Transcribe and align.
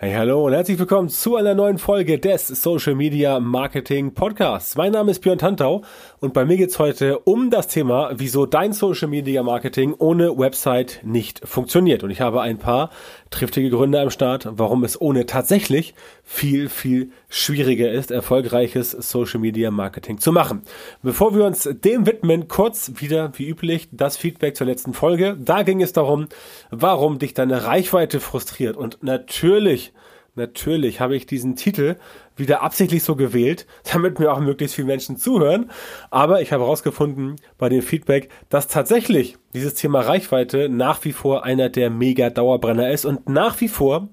Hey, 0.00 0.12
hallo 0.12 0.46
und 0.46 0.52
herzlich 0.52 0.78
willkommen 0.78 1.08
zu 1.08 1.34
einer 1.34 1.56
neuen 1.56 1.76
Folge 1.76 2.20
des 2.20 2.46
Social 2.46 2.94
Media 2.94 3.40
Marketing 3.40 4.14
Podcasts. 4.14 4.76
Mein 4.76 4.92
Name 4.92 5.10
ist 5.10 5.18
Björn 5.22 5.38
Tantau 5.38 5.82
und 6.20 6.32
bei 6.32 6.44
mir 6.44 6.56
geht's 6.56 6.78
heute 6.78 7.18
um 7.18 7.50
das 7.50 7.66
Thema, 7.66 8.12
wieso 8.14 8.46
dein 8.46 8.72
Social 8.72 9.08
Media 9.08 9.42
Marketing 9.42 9.96
ohne 9.98 10.38
Website 10.38 11.00
nicht 11.02 11.40
funktioniert. 11.44 12.04
Und 12.04 12.10
ich 12.10 12.20
habe 12.20 12.42
ein 12.42 12.58
paar 12.58 12.90
triftige 13.30 13.70
Gründe 13.70 14.00
am 14.00 14.10
Start, 14.10 14.46
warum 14.52 14.84
es 14.84 15.00
ohne 15.00 15.26
tatsächlich 15.26 15.96
viel, 16.30 16.68
viel 16.68 17.10
schwieriger 17.30 17.90
ist, 17.90 18.10
erfolgreiches 18.10 18.90
Social 18.90 19.40
Media 19.40 19.70
Marketing 19.70 20.18
zu 20.18 20.30
machen. 20.30 20.60
Bevor 21.02 21.34
wir 21.34 21.46
uns 21.46 21.66
dem 21.82 22.06
widmen, 22.06 22.48
kurz 22.48 22.92
wieder 22.96 23.32
wie 23.38 23.48
üblich 23.48 23.88
das 23.92 24.18
Feedback 24.18 24.54
zur 24.54 24.66
letzten 24.66 24.92
Folge. 24.92 25.38
Da 25.40 25.62
ging 25.62 25.80
es 25.80 25.94
darum, 25.94 26.28
warum 26.70 27.18
dich 27.18 27.32
deine 27.32 27.64
Reichweite 27.64 28.20
frustriert. 28.20 28.76
Und 28.76 29.02
natürlich 29.02 29.94
Natürlich 30.34 31.00
habe 31.00 31.16
ich 31.16 31.26
diesen 31.26 31.56
Titel 31.56 31.96
wieder 32.36 32.62
absichtlich 32.62 33.02
so 33.02 33.16
gewählt, 33.16 33.66
damit 33.92 34.20
mir 34.20 34.32
auch 34.32 34.38
möglichst 34.38 34.76
viele 34.76 34.86
Menschen 34.86 35.16
zuhören. 35.16 35.68
Aber 36.10 36.42
ich 36.42 36.52
habe 36.52 36.62
herausgefunden 36.62 37.36
bei 37.56 37.68
dem 37.68 37.82
Feedback, 37.82 38.28
dass 38.48 38.68
tatsächlich 38.68 39.36
dieses 39.54 39.74
Thema 39.74 40.02
Reichweite 40.02 40.68
nach 40.68 41.04
wie 41.04 41.12
vor 41.12 41.42
einer 41.42 41.70
der 41.70 41.90
Mega-Dauerbrenner 41.90 42.92
ist 42.92 43.04
und 43.04 43.28
nach 43.28 43.60
wie 43.60 43.68
vor 43.68 44.10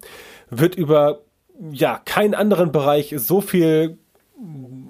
wird 0.49 0.75
über 0.75 1.24
ja 1.71 2.01
keinen 2.03 2.33
anderen 2.33 2.71
Bereich 2.71 3.13
so 3.17 3.41
viel 3.41 3.97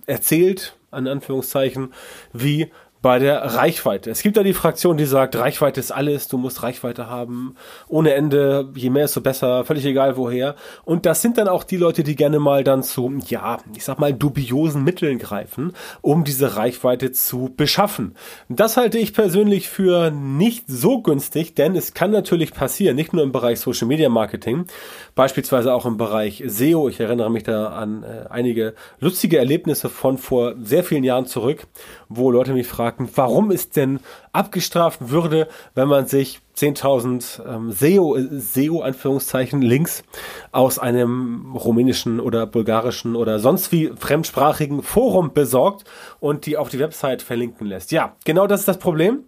erzählt, 0.06 0.78
an 0.92 1.08
Anführungszeichen, 1.08 1.94
wie 2.34 2.72
bei 3.06 3.20
der 3.20 3.40
Reichweite. 3.54 4.10
Es 4.10 4.24
gibt 4.24 4.36
da 4.36 4.42
die 4.42 4.56
Fraktion, 4.56 4.98
die 4.98 5.06
sagt, 5.06 5.36
Reichweite 5.36 5.80
ist 5.80 5.92
alles, 5.92 6.28
du 6.28 6.40
musst 6.40 6.64
Reichweite 6.64 7.08
haben, 7.08 7.54
ohne 7.88 8.16
Ende, 8.16 8.72
je 8.74 8.90
mehr, 8.90 9.04
desto 9.04 9.22
besser, 9.22 9.64
völlig 9.64 9.86
egal 9.86 10.18
woher. 10.18 10.56
Und 10.86 11.06
das 11.06 11.22
sind 11.22 11.38
dann 11.38 11.48
auch 11.48 11.64
die 11.64 11.78
Leute, 11.78 12.02
die 12.02 12.16
gerne 12.16 12.40
mal 12.40 12.64
dann 12.64 12.82
zu, 12.82 13.14
ja, 13.28 13.60
ich 13.76 13.86
sag 13.86 14.00
mal, 14.00 14.12
dubiosen 14.12 14.84
Mitteln 14.84 15.20
greifen, 15.20 15.74
um 16.02 16.24
diese 16.24 16.56
Reichweite 16.56 17.12
zu 17.12 17.54
beschaffen. 17.56 18.16
Das 18.50 18.76
halte 18.76 18.98
ich 18.98 19.14
persönlich 19.14 19.70
für 19.70 20.10
nicht 20.10 20.64
so 20.66 21.04
günstig, 21.04 21.54
denn 21.54 21.76
es 21.76 21.94
kann 21.94 22.10
natürlich 22.10 22.56
passieren, 22.56 22.96
nicht 22.96 23.14
nur 23.14 23.22
im 23.22 23.32
Bereich 23.32 23.60
Social 23.60 23.88
Media 23.88 24.10
Marketing, 24.10 24.66
beispielsweise 25.14 25.76
auch 25.76 25.86
im 25.86 25.98
Bereich 25.98 26.44
SEO. 26.48 26.90
Ich 26.90 27.00
erinnere 27.00 27.30
mich 27.30 27.44
da 27.44 27.68
an 27.68 28.02
äh, 28.02 28.26
einige 28.32 28.74
lustige 29.00 29.38
Erlebnisse 29.38 29.90
von 29.90 30.18
vor 30.18 30.56
sehr 30.60 30.84
vielen 30.84 31.04
Jahren 31.04 31.28
zurück, 31.28 31.68
wo 32.10 32.32
Leute 32.32 32.54
mich 32.54 32.66
fragen, 32.66 32.95
fragten, 32.96 33.10
warum 33.16 33.52
es 33.52 33.70
denn 33.70 34.00
abgestraft 34.32 35.10
würde, 35.10 35.48
wenn 35.74 35.88
man 35.88 36.08
sich 36.08 36.40
10.000 36.56 37.46
ähm, 37.46 37.72
SEO, 37.72 38.18
SEO 38.32 38.82
Anführungszeichen 38.82 39.62
Links 39.62 40.04
aus 40.52 40.80
einem 40.80 41.56
rumänischen 41.56 42.20
oder 42.20 42.46
bulgarischen 42.46 43.16
oder 43.16 43.40
sonst 43.40 43.72
wie 43.72 43.92
fremdsprachigen 43.98 44.82
Forum 44.84 45.34
besorgt 45.34 45.84
und 46.20 46.46
die 46.46 46.58
auf 46.58 46.70
die 46.70 46.80
Website 46.80 47.22
verlinken 47.22 47.68
lässt. 47.68 47.92
Ja, 47.92 48.16
genau 48.26 48.48
das 48.48 48.62
ist 48.62 48.68
das 48.68 48.80
Problem. 48.80 49.24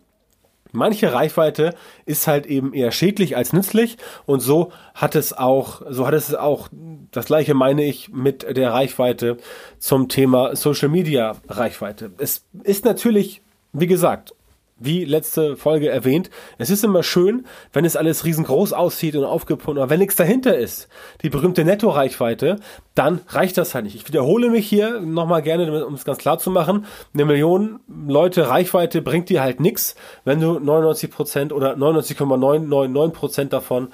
Manche 0.72 1.14
Reichweite 1.14 1.74
ist 2.06 2.28
halt 2.28 2.46
eben 2.46 2.74
eher 2.74 2.92
schädlich 2.92 3.38
als 3.38 3.54
nützlich 3.54 3.98
und 4.26 4.42
so 4.42 4.72
hat 4.94 5.16
es 5.16 5.34
auch, 5.34 5.82
so 5.90 6.06
hat 6.06 6.14
es 6.14 6.36
auch, 6.36 6.68
das 7.12 7.26
gleiche 7.26 7.54
meine 7.54 7.84
ich 7.84 8.10
mit 8.10 8.46
der 8.56 8.74
Reichweite 8.74 9.38
zum 9.80 10.10
Thema 10.10 10.56
Social 10.56 10.90
Media 10.90 11.36
Reichweite. 11.48 12.12
Es 12.18 12.46
ist 12.64 12.86
natürlich 12.86 13.42
wie 13.80 13.88
gesagt, 13.88 14.34
wie 14.80 15.06
letzte 15.06 15.56
Folge 15.58 15.90
erwähnt, 15.90 16.30
es 16.58 16.70
ist 16.70 16.84
immer 16.84 17.02
schön, 17.02 17.46
wenn 17.74 17.86
es 17.86 17.96
alles 17.96 18.26
riesengroß 18.26 18.74
aussieht 18.74 19.16
und 19.16 19.24
aufgepumpt, 19.24 19.80
aber 19.80 19.90
wenn 19.90 20.00
nichts 20.00 20.16
dahinter 20.16 20.56
ist, 20.56 20.88
die 21.24 21.30
berühmte 21.30 21.66
Nettoreichweite, 21.66 22.58
dann 22.94 23.22
reicht 23.28 23.58
das 23.58 23.74
halt 23.74 23.86
nicht. 23.86 23.96
Ich 23.96 24.08
wiederhole 24.08 24.50
mich 24.50 24.68
hier 24.68 25.00
nochmal 25.00 25.42
gerne, 25.42 25.86
um 25.86 25.96
es 25.96 26.06
ganz 26.06 26.20
klar 26.20 26.38
zu 26.38 26.52
machen. 26.52 26.86
Eine 27.14 27.26
Million 27.26 27.80
Leute 27.88 28.50
Reichweite 28.50 29.02
bringt 29.02 29.30
dir 29.30 29.42
halt 29.42 29.60
nichts, 29.60 29.96
wenn 30.26 30.40
du 30.40 30.58
99% 30.58 31.54
oder 31.54 31.76
99,999% 31.76 33.46
davon 33.46 33.90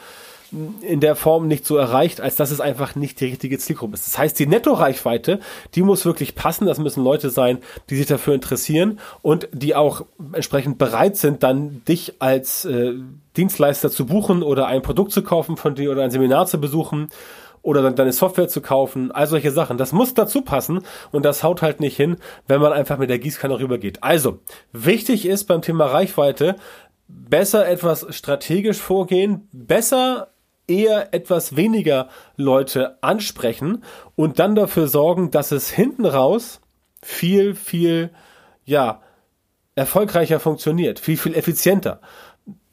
in 0.82 1.00
der 1.00 1.16
Form 1.16 1.48
nicht 1.48 1.66
so 1.66 1.78
erreicht, 1.78 2.22
als 2.22 2.36
dass 2.36 2.52
es 2.52 2.62
einfach 2.62 2.96
nicht 2.96 3.20
die 3.20 3.26
richtige 3.26 3.58
Zielgruppe 3.58 3.96
ist. 3.96 4.08
Das 4.08 4.18
heißt, 4.18 4.38
die 4.38 4.48
Nettoreichweite, 4.48 5.40
die 5.76 5.82
muss 5.82 6.06
wirklich 6.06 6.36
passen. 6.36 6.66
Das 6.66 6.78
müssen 6.78 7.04
Leute 7.04 7.30
sein, 7.30 7.60
die 7.90 7.96
sich 7.96 8.06
dafür 8.06 8.34
interessieren 8.34 9.00
und 9.22 9.50
die 9.52 9.76
auch 9.76 10.06
entsprechend 10.34 10.78
bereit 10.78 11.18
sind, 11.18 11.44
dann 11.44 11.84
dich 11.88 12.16
als 12.20 12.66
äh, 12.66 12.94
Dienstleister 13.36 13.90
zu 13.90 14.06
buchen 14.06 14.44
oder 14.44 14.68
ein 14.68 14.82
Produkt 14.82 15.12
zu 15.12 15.24
kaufen 15.24 15.58
von 15.58 15.76
dir 15.76 15.92
oder 15.92 16.04
ein 16.04 16.12
Seminar 16.12 16.46
zu 16.46 16.62
besuchen 16.62 17.10
oder 17.64 17.82
dann 17.82 17.96
deine 17.96 18.12
Software 18.12 18.50
zu 18.50 18.62
kaufen, 18.62 19.12
all 19.12 19.26
solche 19.26 19.52
Sachen. 19.52 19.78
Das 19.78 19.92
muss 19.92 20.14
dazu 20.14 20.42
passen 20.42 20.82
und 21.12 21.26
das 21.26 21.44
haut 21.44 21.62
halt 21.62 21.80
nicht 21.80 21.96
hin, 21.96 22.18
wenn 22.48 22.62
man 22.62 22.74
einfach 22.74 22.98
mit 22.98 23.10
der 23.10 23.20
Gießkanne 23.20 23.60
rübergeht. 23.60 24.04
Also, 24.04 24.40
wichtig 24.72 25.26
ist 25.26 25.46
beim 25.46 25.62
Thema 25.62 25.86
Reichweite, 25.86 26.58
besser 27.08 27.68
etwas 27.68 28.06
strategisch 28.10 28.80
vorgehen, 28.80 29.48
besser 29.52 30.33
eher 30.68 31.14
etwas 31.14 31.56
weniger 31.56 32.10
Leute 32.38 32.98
ansprechen 33.02 33.84
und 34.16 34.40
dann 34.40 34.56
dafür 34.56 34.88
sorgen, 34.88 35.32
dass 35.32 35.52
es 35.52 35.70
hinten 35.70 36.06
raus 36.06 36.62
viel, 37.02 37.56
viel, 37.56 38.12
ja, 38.66 39.02
erfolgreicher 39.76 40.40
funktioniert, 40.40 41.00
viel, 41.00 41.18
viel 41.18 41.36
effizienter 41.36 42.00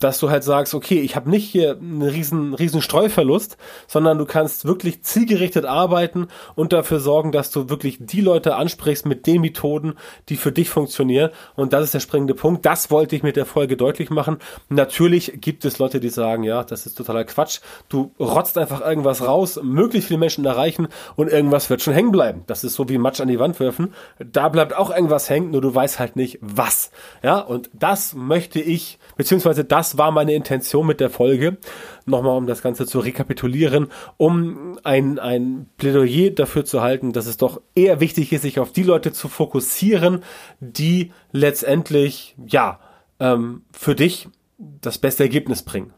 dass 0.00 0.19
du 0.19 0.31
halt 0.31 0.43
sagst, 0.43 0.75
okay, 0.75 1.00
ich 1.00 1.15
habe 1.15 1.31
nicht 1.31 1.49
hier 1.49 1.77
einen 1.77 2.03
riesen, 2.03 2.55
riesen 2.55 2.83
Streuverlust, 2.83 3.56
sondern 3.87 4.19
du 4.19 4.25
kannst 4.25 4.65
wirklich 4.65 5.03
zielgerichtet 5.03 5.66
arbeiten 5.66 6.28
und 6.56 6.72
dafür 6.72 6.99
sorgen, 6.99 7.31
dass 7.31 7.50
du 7.50 7.69
wirklich 7.69 7.99
die 8.00 8.22
Leute 8.22 8.56
ansprichst 8.56 9.06
mit 9.06 9.27
den 9.27 9.43
Methoden, 9.43 9.94
die 10.28 10.37
für 10.37 10.53
dich 10.53 10.71
funktionieren. 10.71 11.31
Und 11.55 11.72
das 11.72 11.84
ist 11.84 11.94
der 11.94 12.00
springende 12.00 12.34
Punkt. 12.34 12.66
Das 12.66 12.91
wollte 12.91 13.15
ich 13.15 13.22
mit 13.22 13.37
der 13.37 13.47
Folge 13.47 13.77
deutlich 13.77 14.11
machen. 14.11 14.38
Natürlich 14.71 15.34
gibt 15.41 15.65
es 15.65 15.78
Leute, 15.78 16.00
die 16.00 16.09
sagen, 16.09 16.43
ja, 16.43 16.65
das 16.65 16.87
ist 16.87 16.97
totaler 16.97 17.25
Quatsch. 17.25 17.61
Du 17.88 18.12
rotzt 18.19 18.56
einfach 18.56 18.81
irgendwas 18.81 19.27
raus, 19.27 19.61
möglichst 19.62 20.09
viele 20.09 20.19
Menschen 20.19 20.44
erreichen 20.47 20.88
und 21.15 21.31
irgendwas 21.31 21.69
wird 21.69 21.82
schon 21.82 21.94
hängen 21.94 22.11
bleiben. 22.11 22.43
Das 22.47 22.65
ist 22.65 22.75
so 22.75 22.88
wie 22.88 22.97
Matsch 22.97 23.21
an 23.21 23.28
die 23.28 23.38
Wand 23.38 23.61
werfen. 23.61 23.93
Da 24.19 24.49
bleibt 24.49 24.75
auch 24.75 24.91
irgendwas 24.91 25.28
hängen, 25.28 25.50
nur 25.50 25.61
du 25.61 25.75
weißt 25.75 25.99
halt 25.99 26.17
nicht 26.17 26.38
was. 26.41 26.91
Ja, 27.22 27.38
und 27.41 27.69
das 27.75 28.15
möchte 28.15 28.61
ich, 28.61 28.99
beziehungsweise 29.17 29.65
das 29.65 29.90
das 29.91 29.99
war 29.99 30.12
meine 30.12 30.34
Intention 30.34 30.87
mit 30.87 31.01
der 31.01 31.11
Folge. 31.11 31.59
Nochmal, 32.06 32.37
um 32.37 32.47
das 32.47 32.62
Ganze 32.62 32.87
zu 32.87 33.01
rekapitulieren, 33.01 33.89
um 34.19 34.78
ein, 34.84 35.19
ein 35.19 35.67
Plädoyer 35.78 36.31
dafür 36.31 36.65
zu 36.65 36.81
halten, 36.81 37.12
dass 37.12 37.27
es 37.27 37.39
doch 37.39 37.61
eher 37.75 37.99
wichtig 37.99 38.33
ist, 38.33 38.43
sich 38.43 38.61
auf 38.61 38.71
die 38.71 38.84
Leute 38.84 39.12
zu 39.12 39.29
fokussieren, 39.29 40.23
die 40.61 41.11
letztendlich, 41.33 42.37
ja, 42.47 42.79
ähm, 43.19 43.62
für 43.73 43.97
dich 43.97 44.29
das 44.59 44.99
beste 44.99 45.25
Ergebnis 45.25 45.65
bringen 45.65 45.93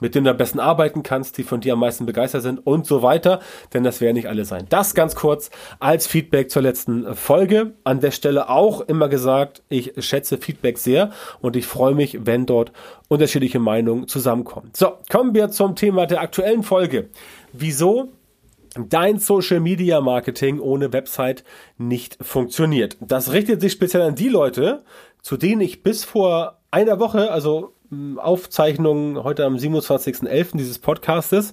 mit 0.00 0.14
denen 0.14 0.24
du 0.24 0.30
am 0.30 0.36
besten 0.36 0.60
arbeiten 0.60 1.02
kannst, 1.02 1.38
die 1.38 1.42
von 1.42 1.60
dir 1.60 1.72
am 1.72 1.80
meisten 1.80 2.06
begeistert 2.06 2.42
sind 2.42 2.66
und 2.66 2.86
so 2.86 3.02
weiter, 3.02 3.40
denn 3.72 3.82
das 3.82 4.00
werden 4.00 4.16
nicht 4.16 4.28
alle 4.28 4.44
sein. 4.44 4.66
Das 4.68 4.94
ganz 4.94 5.14
kurz 5.14 5.50
als 5.78 6.06
Feedback 6.06 6.50
zur 6.50 6.62
letzten 6.62 7.14
Folge. 7.14 7.74
An 7.84 8.00
der 8.00 8.10
Stelle 8.10 8.48
auch 8.48 8.82
immer 8.82 9.08
gesagt, 9.08 9.62
ich 9.68 9.92
schätze 9.98 10.38
Feedback 10.38 10.78
sehr 10.78 11.10
und 11.40 11.56
ich 11.56 11.66
freue 11.66 11.94
mich, 11.94 12.26
wenn 12.26 12.46
dort 12.46 12.72
unterschiedliche 13.08 13.58
Meinungen 13.58 14.08
zusammenkommen. 14.08 14.70
So, 14.74 14.98
kommen 15.10 15.34
wir 15.34 15.50
zum 15.50 15.76
Thema 15.76 16.06
der 16.06 16.20
aktuellen 16.20 16.62
Folge. 16.62 17.08
Wieso 17.52 18.12
dein 18.88 19.18
Social 19.18 19.60
Media 19.60 20.00
Marketing 20.00 20.60
ohne 20.60 20.92
Website 20.92 21.44
nicht 21.78 22.18
funktioniert. 22.20 22.98
Das 23.00 23.32
richtet 23.32 23.62
sich 23.62 23.72
speziell 23.72 24.02
an 24.02 24.14
die 24.14 24.28
Leute, 24.28 24.84
zu 25.22 25.36
denen 25.36 25.62
ich 25.62 25.82
bis 25.82 26.04
vor 26.04 26.58
einer 26.70 27.00
Woche, 27.00 27.30
also 27.30 27.72
Aufzeichnungen 28.16 29.22
heute 29.22 29.44
am 29.44 29.56
27.11. 29.56 30.56
dieses 30.56 30.78
Podcastes, 30.78 31.52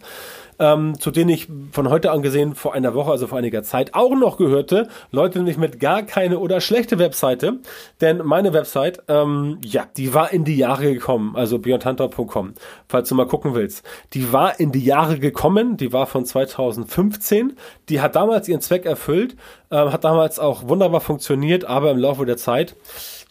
ähm, 0.60 1.00
zu 1.00 1.12
denen 1.12 1.30
ich 1.30 1.48
von 1.72 1.90
heute 1.90 2.12
an 2.12 2.22
gesehen 2.22 2.56
vor 2.56 2.74
einer 2.74 2.94
Woche, 2.94 3.12
also 3.12 3.28
vor 3.28 3.38
einiger 3.38 3.64
Zeit, 3.64 3.94
auch 3.94 4.16
noch 4.16 4.38
gehörte. 4.38 4.88
Leute 5.12 5.40
nämlich 5.40 5.58
mit 5.58 5.80
gar 5.80 6.04
keine 6.04 6.40
oder 6.40 6.62
schlechte 6.62 7.00
Webseite. 7.00 7.60
Denn 8.02 8.20
meine 8.24 8.54
Website, 8.54 9.04
ähm, 9.08 9.60
ja, 9.64 9.86
die 9.98 10.14
war 10.14 10.32
in 10.32 10.44
die 10.44 10.58
Jahre 10.58 10.94
gekommen, 10.94 11.36
also 11.36 11.60
beyondhunter.com, 11.60 12.54
falls 12.88 13.10
du 13.10 13.16
mal 13.16 13.28
gucken 13.28 13.54
willst. 13.54 13.84
Die 14.14 14.32
war 14.34 14.60
in 14.60 14.72
die 14.72 14.84
Jahre 14.84 15.20
gekommen, 15.20 15.78
die 15.78 15.94
war 15.94 16.08
von 16.08 16.26
2015. 16.26 17.54
Die 17.90 18.02
hat 18.02 18.16
damals 18.16 18.48
ihren 18.48 18.62
Zweck 18.62 18.86
erfüllt, 18.86 19.36
äh, 19.70 19.76
hat 19.76 20.04
damals 20.04 20.40
auch 20.40 20.68
wunderbar 20.68 21.02
funktioniert, 21.02 21.66
aber 21.66 21.92
im 21.92 21.98
Laufe 21.98 22.26
der 22.26 22.38
Zeit 22.38 22.76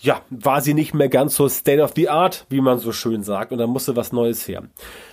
ja, 0.03 0.21
war 0.31 0.61
sie 0.61 0.75
nicht 0.75 0.95
mehr 0.95 1.09
ganz 1.09 1.37
so 1.37 1.49
state 1.49 1.81
of 1.81 1.93
the 1.95 2.09
art, 2.09 2.45
wie 2.49 2.61
man 2.61 2.79
so 2.81 2.91
schön 2.91 3.23
sagt, 3.23 3.53
und 3.53 3.59
da 3.59 3.69
musste 3.69 3.95
was 3.95 4.13
Neues 4.13 4.49
her. 4.49 4.65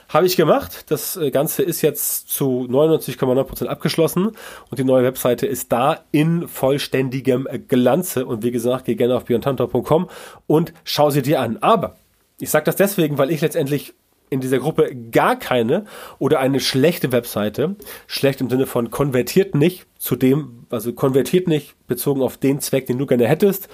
Habe 0.09 0.25
ich 0.25 0.36
gemacht. 0.36 0.86
Das 0.89 1.15
äh, 1.15 1.30
Ganze 1.30 1.62
ist 1.62 1.83
jetzt 1.83 2.30
zu 2.30 2.68
99,9% 2.68 3.68
abgeschlossen 3.68 4.31
und 4.71 4.80
die 4.80 4.83
neue 4.83 5.03
Webseite 5.03 5.45
ist 5.45 5.71
da 5.71 6.00
in 6.12 6.47
vollständigem 6.47 7.47
Glanze. 7.68 8.25
Und 8.25 8.41
wie 8.41 8.50
gesagt, 8.50 8.86
geh 8.86 8.95
gerne 8.95 9.15
auf 9.15 9.25
björntantor.com 9.25 10.09
und 10.47 10.74
schau 10.83 11.12
sie 11.12 11.21
dir 11.21 11.39
an. 11.39 11.57
Aber 11.62 11.95
ich 12.39 12.50
sage 12.50 12.65
das 12.65 12.75
deswegen, 12.75 13.19
weil 13.19 13.30
ich 13.30 13.41
letztendlich 13.41 13.94
in 14.31 14.41
dieser 14.41 14.57
Gruppe 14.57 14.95
gar 15.12 15.36
keine 15.36 15.86
oder 16.18 16.39
eine 16.39 16.59
schlechte 16.59 17.12
Webseite, 17.12 17.75
schlecht 18.07 18.41
im 18.41 18.50
Sinne 18.50 18.65
von 18.65 18.89
konvertiert 18.89 19.53
nicht 19.53 19.86
zu 20.00 20.15
dem, 20.15 20.65
also 20.71 20.94
konvertiert 20.94 21.47
nicht 21.47 21.75
bezogen 21.86 22.24
auf 22.24 22.38
den 22.38 22.59
Zweck, 22.59 22.88
den 22.88 22.97
du 22.97 23.06
gerne 23.06 23.27
hättest, 23.27 23.69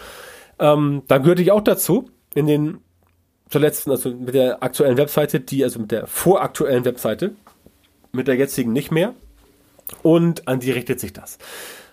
ähm, 0.60 1.04
dann 1.08 1.24
gehörte 1.24 1.42
ich 1.42 1.52
auch 1.52 1.62
dazu 1.62 2.10
in 2.34 2.48
den 2.48 2.80
zuletzt, 3.50 3.88
also 3.88 4.10
mit 4.10 4.34
der 4.34 4.64
aktuellen 4.64 4.98
Webseite, 4.98 5.40
die, 5.40 5.64
also 5.64 5.80
mit 5.80 5.92
der 5.92 6.08
voraktuellen 6.08 6.86
Webseite, 6.86 7.36
mit 8.12 8.28
der 8.28 8.36
jetzigen 8.36 8.74
nicht 8.74 8.92
mehr. 8.92 9.14
Und 10.02 10.48
an 10.48 10.60
die 10.60 10.72
richtet 10.72 11.00
sich 11.00 11.14
das. 11.14 11.38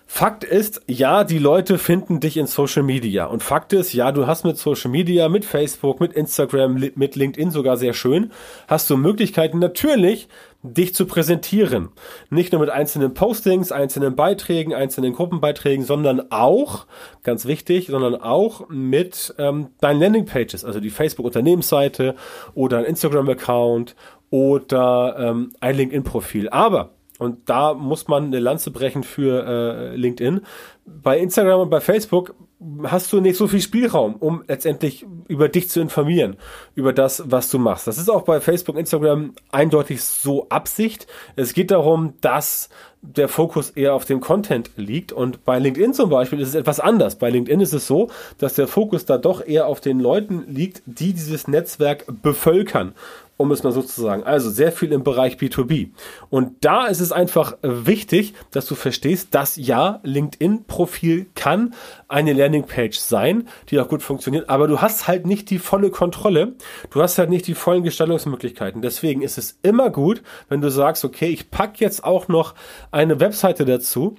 Fakt 0.07 0.43
ist, 0.43 0.81
ja, 0.87 1.23
die 1.23 1.39
Leute 1.39 1.77
finden 1.77 2.19
dich 2.19 2.37
in 2.37 2.45
Social 2.45 2.83
Media. 2.83 3.25
Und 3.25 3.41
Fakt 3.41 3.73
ist, 3.73 3.93
ja, 3.93 4.11
du 4.11 4.27
hast 4.27 4.45
mit 4.45 4.57
Social 4.57 4.91
Media, 4.91 5.27
mit 5.29 5.45
Facebook, 5.45 5.99
mit 5.99 6.13
Instagram, 6.13 6.75
mit 6.95 7.15
LinkedIn 7.15 7.49
sogar 7.49 7.77
sehr 7.77 7.93
schön, 7.93 8.31
hast 8.67 8.89
du 8.89 8.97
Möglichkeiten 8.97 9.59
natürlich, 9.59 10.27
dich 10.63 10.95
zu 10.95 11.05
präsentieren. 11.05 11.89
Nicht 12.29 12.53
nur 12.53 12.61
mit 12.61 12.69
einzelnen 12.69 13.13
Postings, 13.13 13.71
einzelnen 13.71 14.15
Beiträgen, 14.15 14.73
einzelnen 14.73 15.13
Gruppenbeiträgen, 15.13 15.85
sondern 15.85 16.31
auch, 16.31 16.87
ganz 17.21 17.45
wichtig, 17.45 17.87
sondern 17.87 18.15
auch 18.15 18.69
mit 18.69 19.35
ähm, 19.37 19.67
deinen 19.81 19.99
Landingpages, 19.99 20.63
also 20.63 20.79
die 20.79 20.89
Facebook-Unternehmensseite 20.89 22.15
oder 22.55 22.79
ein 22.79 22.85
Instagram-Account 22.85 23.95
oder 24.29 25.15
ähm, 25.19 25.51
ein 25.59 25.75
LinkedIn-Profil. 25.75 26.49
Aber 26.49 26.91
und 27.19 27.47
da 27.49 27.73
muss 27.73 28.07
man 28.07 28.25
eine 28.25 28.39
Lanze 28.39 28.71
brechen 28.71 29.03
für 29.03 29.45
äh, 29.45 29.95
LinkedIn. 29.95 30.41
Bei 30.85 31.19
Instagram 31.19 31.61
und 31.61 31.69
bei 31.69 31.79
Facebook 31.79 32.35
hast 32.83 33.11
du 33.13 33.21
nicht 33.21 33.37
so 33.37 33.47
viel 33.47 33.61
Spielraum, 33.61 34.15
um 34.15 34.43
letztendlich 34.47 35.05
über 35.27 35.49
dich 35.49 35.69
zu 35.69 35.81
informieren, 35.81 36.37
über 36.75 36.93
das, 36.93 37.23
was 37.25 37.49
du 37.49 37.59
machst. 37.59 37.87
Das 37.87 37.97
ist 37.97 38.09
auch 38.09 38.23
bei 38.23 38.41
Facebook, 38.41 38.77
Instagram 38.77 39.33
eindeutig 39.51 40.03
so 40.03 40.47
Absicht. 40.49 41.07
Es 41.35 41.53
geht 41.53 41.71
darum, 41.71 42.13
dass 42.21 42.69
der 43.03 43.27
Fokus 43.27 43.69
eher 43.71 43.93
auf 43.93 44.05
dem 44.05 44.21
Content 44.21 44.71
liegt. 44.77 45.11
Und 45.11 45.43
bei 45.43 45.59
LinkedIn 45.59 45.93
zum 45.93 46.09
Beispiel 46.09 46.39
ist 46.39 46.49
es 46.49 46.55
etwas 46.55 46.79
anders. 46.79 47.17
Bei 47.17 47.29
LinkedIn 47.29 47.59
ist 47.59 47.73
es 47.73 47.85
so, 47.85 48.09
dass 48.37 48.55
der 48.55 48.67
Fokus 48.67 49.05
da 49.05 49.17
doch 49.17 49.45
eher 49.45 49.67
auf 49.67 49.81
den 49.81 49.99
Leuten 49.99 50.45
liegt, 50.47 50.81
die 50.85 51.13
dieses 51.13 51.47
Netzwerk 51.47 52.05
bevölkern 52.21 52.93
um 53.37 53.51
es 53.51 53.63
mal 53.63 53.71
so 53.71 53.81
zu 53.81 54.01
sagen. 54.01 54.23
Also 54.23 54.49
sehr 54.49 54.71
viel 54.71 54.91
im 54.91 55.03
Bereich 55.03 55.35
B2B. 55.35 55.89
Und 56.29 56.63
da 56.63 56.85
ist 56.85 56.99
es 56.99 57.11
einfach 57.11 57.57
wichtig, 57.61 58.33
dass 58.51 58.65
du 58.65 58.75
verstehst, 58.75 59.29
dass 59.31 59.55
ja, 59.55 59.99
LinkedIn-Profil 60.03 61.27
kann 61.35 61.73
eine 62.07 62.33
Landingpage 62.33 62.97
sein, 62.97 63.47
die 63.69 63.79
auch 63.79 63.89
gut 63.89 64.03
funktioniert, 64.03 64.49
aber 64.49 64.67
du 64.67 64.81
hast 64.81 65.07
halt 65.07 65.25
nicht 65.25 65.49
die 65.49 65.59
volle 65.59 65.89
Kontrolle. 65.89 66.53
Du 66.91 67.01
hast 67.01 67.17
halt 67.17 67.29
nicht 67.29 67.47
die 67.47 67.55
vollen 67.55 67.83
Gestaltungsmöglichkeiten. 67.83 68.81
Deswegen 68.81 69.21
ist 69.21 69.37
es 69.37 69.57
immer 69.63 69.89
gut, 69.89 70.21
wenn 70.49 70.61
du 70.61 70.69
sagst, 70.69 71.03
okay, 71.03 71.27
ich 71.27 71.49
packe 71.49 71.83
jetzt 71.83 72.03
auch 72.03 72.27
noch 72.27 72.53
eine 72.91 73.19
Webseite 73.19 73.65
dazu, 73.65 74.15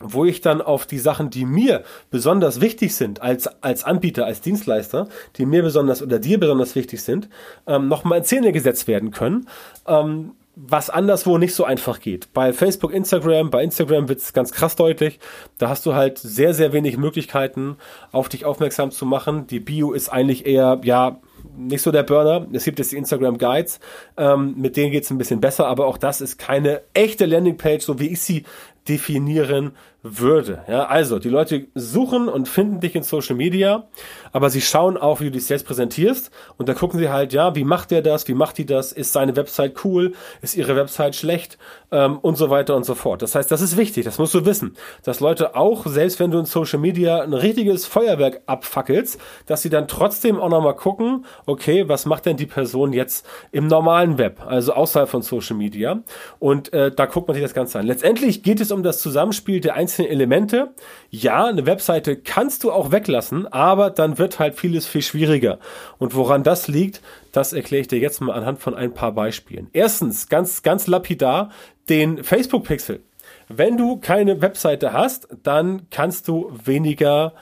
wo 0.00 0.24
ich 0.24 0.40
dann 0.40 0.62
auf 0.62 0.86
die 0.86 0.98
Sachen, 0.98 1.30
die 1.30 1.44
mir 1.44 1.84
besonders 2.10 2.60
wichtig 2.60 2.94
sind, 2.94 3.22
als, 3.22 3.46
als 3.62 3.84
Anbieter, 3.84 4.24
als 4.24 4.40
Dienstleister, 4.40 5.08
die 5.36 5.46
mir 5.46 5.62
besonders 5.62 6.02
oder 6.02 6.18
dir 6.18 6.40
besonders 6.40 6.74
wichtig 6.74 7.02
sind, 7.02 7.28
ähm, 7.66 7.88
nochmal 7.88 8.18
in 8.18 8.24
Szene 8.24 8.52
gesetzt 8.52 8.88
werden 8.88 9.10
können. 9.10 9.46
Ähm, 9.86 10.32
was 10.56 10.90
anderswo 10.90 11.38
nicht 11.38 11.54
so 11.54 11.64
einfach 11.64 12.00
geht. 12.00 12.32
Bei 12.34 12.52
Facebook, 12.52 12.92
Instagram, 12.92 13.50
bei 13.50 13.62
Instagram 13.62 14.08
wird 14.08 14.18
es 14.18 14.32
ganz 14.32 14.52
krass 14.52 14.76
deutlich. 14.76 15.18
Da 15.58 15.68
hast 15.68 15.86
du 15.86 15.94
halt 15.94 16.18
sehr, 16.18 16.54
sehr 16.54 16.72
wenig 16.72 16.96
Möglichkeiten, 16.96 17.76
auf 18.12 18.28
dich 18.28 18.44
aufmerksam 18.44 18.90
zu 18.90 19.06
machen. 19.06 19.46
Die 19.46 19.60
Bio 19.60 19.92
ist 19.92 20.10
eigentlich 20.10 20.46
eher, 20.46 20.80
ja, 20.82 21.20
nicht 21.56 21.82
so 21.82 21.90
der 21.90 22.02
Burner. 22.02 22.46
Es 22.52 22.64
gibt 22.64 22.78
jetzt 22.78 22.92
die 22.92 22.96
Instagram 22.96 23.38
Guides, 23.38 23.80
ähm, 24.16 24.54
mit 24.58 24.76
denen 24.76 24.92
geht 24.92 25.04
es 25.04 25.10
ein 25.10 25.18
bisschen 25.18 25.40
besser, 25.40 25.66
aber 25.66 25.86
auch 25.86 25.96
das 25.96 26.20
ist 26.20 26.38
keine 26.38 26.82
echte 26.92 27.26
Landingpage, 27.26 27.82
so 27.82 27.98
wie 27.98 28.08
ich 28.08 28.20
sie 28.20 28.44
definieren 28.88 29.72
würde. 30.02 30.64
Ja, 30.66 30.86
also 30.86 31.18
die 31.18 31.28
Leute 31.28 31.66
suchen 31.74 32.28
und 32.28 32.48
finden 32.48 32.80
dich 32.80 32.94
in 32.94 33.02
Social 33.02 33.36
Media, 33.36 33.88
aber 34.32 34.48
sie 34.48 34.62
schauen 34.62 34.96
auch, 34.96 35.20
wie 35.20 35.24
du 35.24 35.32
dich 35.32 35.44
selbst 35.44 35.66
präsentierst 35.66 36.30
und 36.56 36.68
da 36.70 36.74
gucken 36.74 36.98
sie 36.98 37.10
halt, 37.10 37.34
ja, 37.34 37.54
wie 37.54 37.64
macht 37.64 37.90
der 37.90 38.00
das, 38.00 38.26
wie 38.26 38.34
macht 38.34 38.56
die 38.56 38.64
das, 38.64 38.92
ist 38.92 39.12
seine 39.12 39.36
Website 39.36 39.84
cool, 39.84 40.12
ist 40.40 40.56
ihre 40.56 40.74
Website 40.74 41.16
schlecht 41.16 41.58
ähm, 41.90 42.18
und 42.18 42.36
so 42.36 42.48
weiter 42.48 42.76
und 42.76 42.84
so 42.84 42.94
fort. 42.94 43.20
Das 43.20 43.34
heißt, 43.34 43.50
das 43.50 43.60
ist 43.60 43.76
wichtig, 43.76 44.04
das 44.04 44.18
musst 44.18 44.32
du 44.32 44.46
wissen, 44.46 44.74
dass 45.04 45.20
Leute 45.20 45.54
auch, 45.54 45.86
selbst 45.86 46.18
wenn 46.18 46.30
du 46.30 46.38
in 46.38 46.46
Social 46.46 46.78
Media 46.78 47.20
ein 47.20 47.34
richtiges 47.34 47.84
Feuerwerk 47.84 48.40
abfackelst, 48.46 49.20
dass 49.44 49.60
sie 49.60 49.70
dann 49.70 49.86
trotzdem 49.86 50.40
auch 50.40 50.48
nochmal 50.48 50.76
gucken, 50.76 51.26
okay, 51.44 51.88
was 51.88 52.06
macht 52.06 52.24
denn 52.24 52.38
die 52.38 52.46
Person 52.46 52.94
jetzt 52.94 53.26
im 53.52 53.66
normalen 53.66 54.16
Web, 54.16 54.40
also 54.46 54.72
außerhalb 54.72 55.10
von 55.10 55.20
Social 55.20 55.56
Media 55.56 56.00
und 56.38 56.72
äh, 56.72 56.90
da 56.90 57.04
guckt 57.04 57.28
man 57.28 57.34
sich 57.34 57.44
das 57.44 57.52
Ganze 57.52 57.78
an. 57.78 57.86
Letztendlich 57.86 58.42
geht 58.42 58.62
es 58.62 58.72
um 58.72 58.82
das 58.82 59.00
Zusammenspiel 59.00 59.60
der 59.60 59.74
einzelnen 59.74 59.89
einzelne 59.90 60.08
Elemente. 60.08 60.70
Ja, 61.10 61.46
eine 61.46 61.66
Webseite 61.66 62.16
kannst 62.16 62.62
du 62.64 62.70
auch 62.70 62.92
weglassen, 62.92 63.46
aber 63.52 63.90
dann 63.90 64.18
wird 64.18 64.38
halt 64.38 64.54
vieles 64.54 64.86
viel 64.86 65.02
schwieriger. 65.02 65.58
Und 65.98 66.14
woran 66.14 66.44
das 66.44 66.68
liegt, 66.68 67.00
das 67.32 67.52
erkläre 67.52 67.80
ich 67.82 67.88
dir 67.88 67.98
jetzt 67.98 68.20
mal 68.20 68.34
anhand 68.34 68.60
von 68.60 68.74
ein 68.74 68.94
paar 68.94 69.12
Beispielen. 69.12 69.68
Erstens, 69.72 70.28
ganz, 70.28 70.62
ganz 70.62 70.86
lapidar, 70.86 71.50
den 71.88 72.22
Facebook-Pixel. 72.22 73.00
Wenn 73.48 73.76
du 73.76 73.96
keine 73.96 74.40
Webseite 74.40 74.92
hast, 74.92 75.28
dann 75.42 75.88
kannst 75.90 76.28
du 76.28 76.52
weniger 76.64 77.32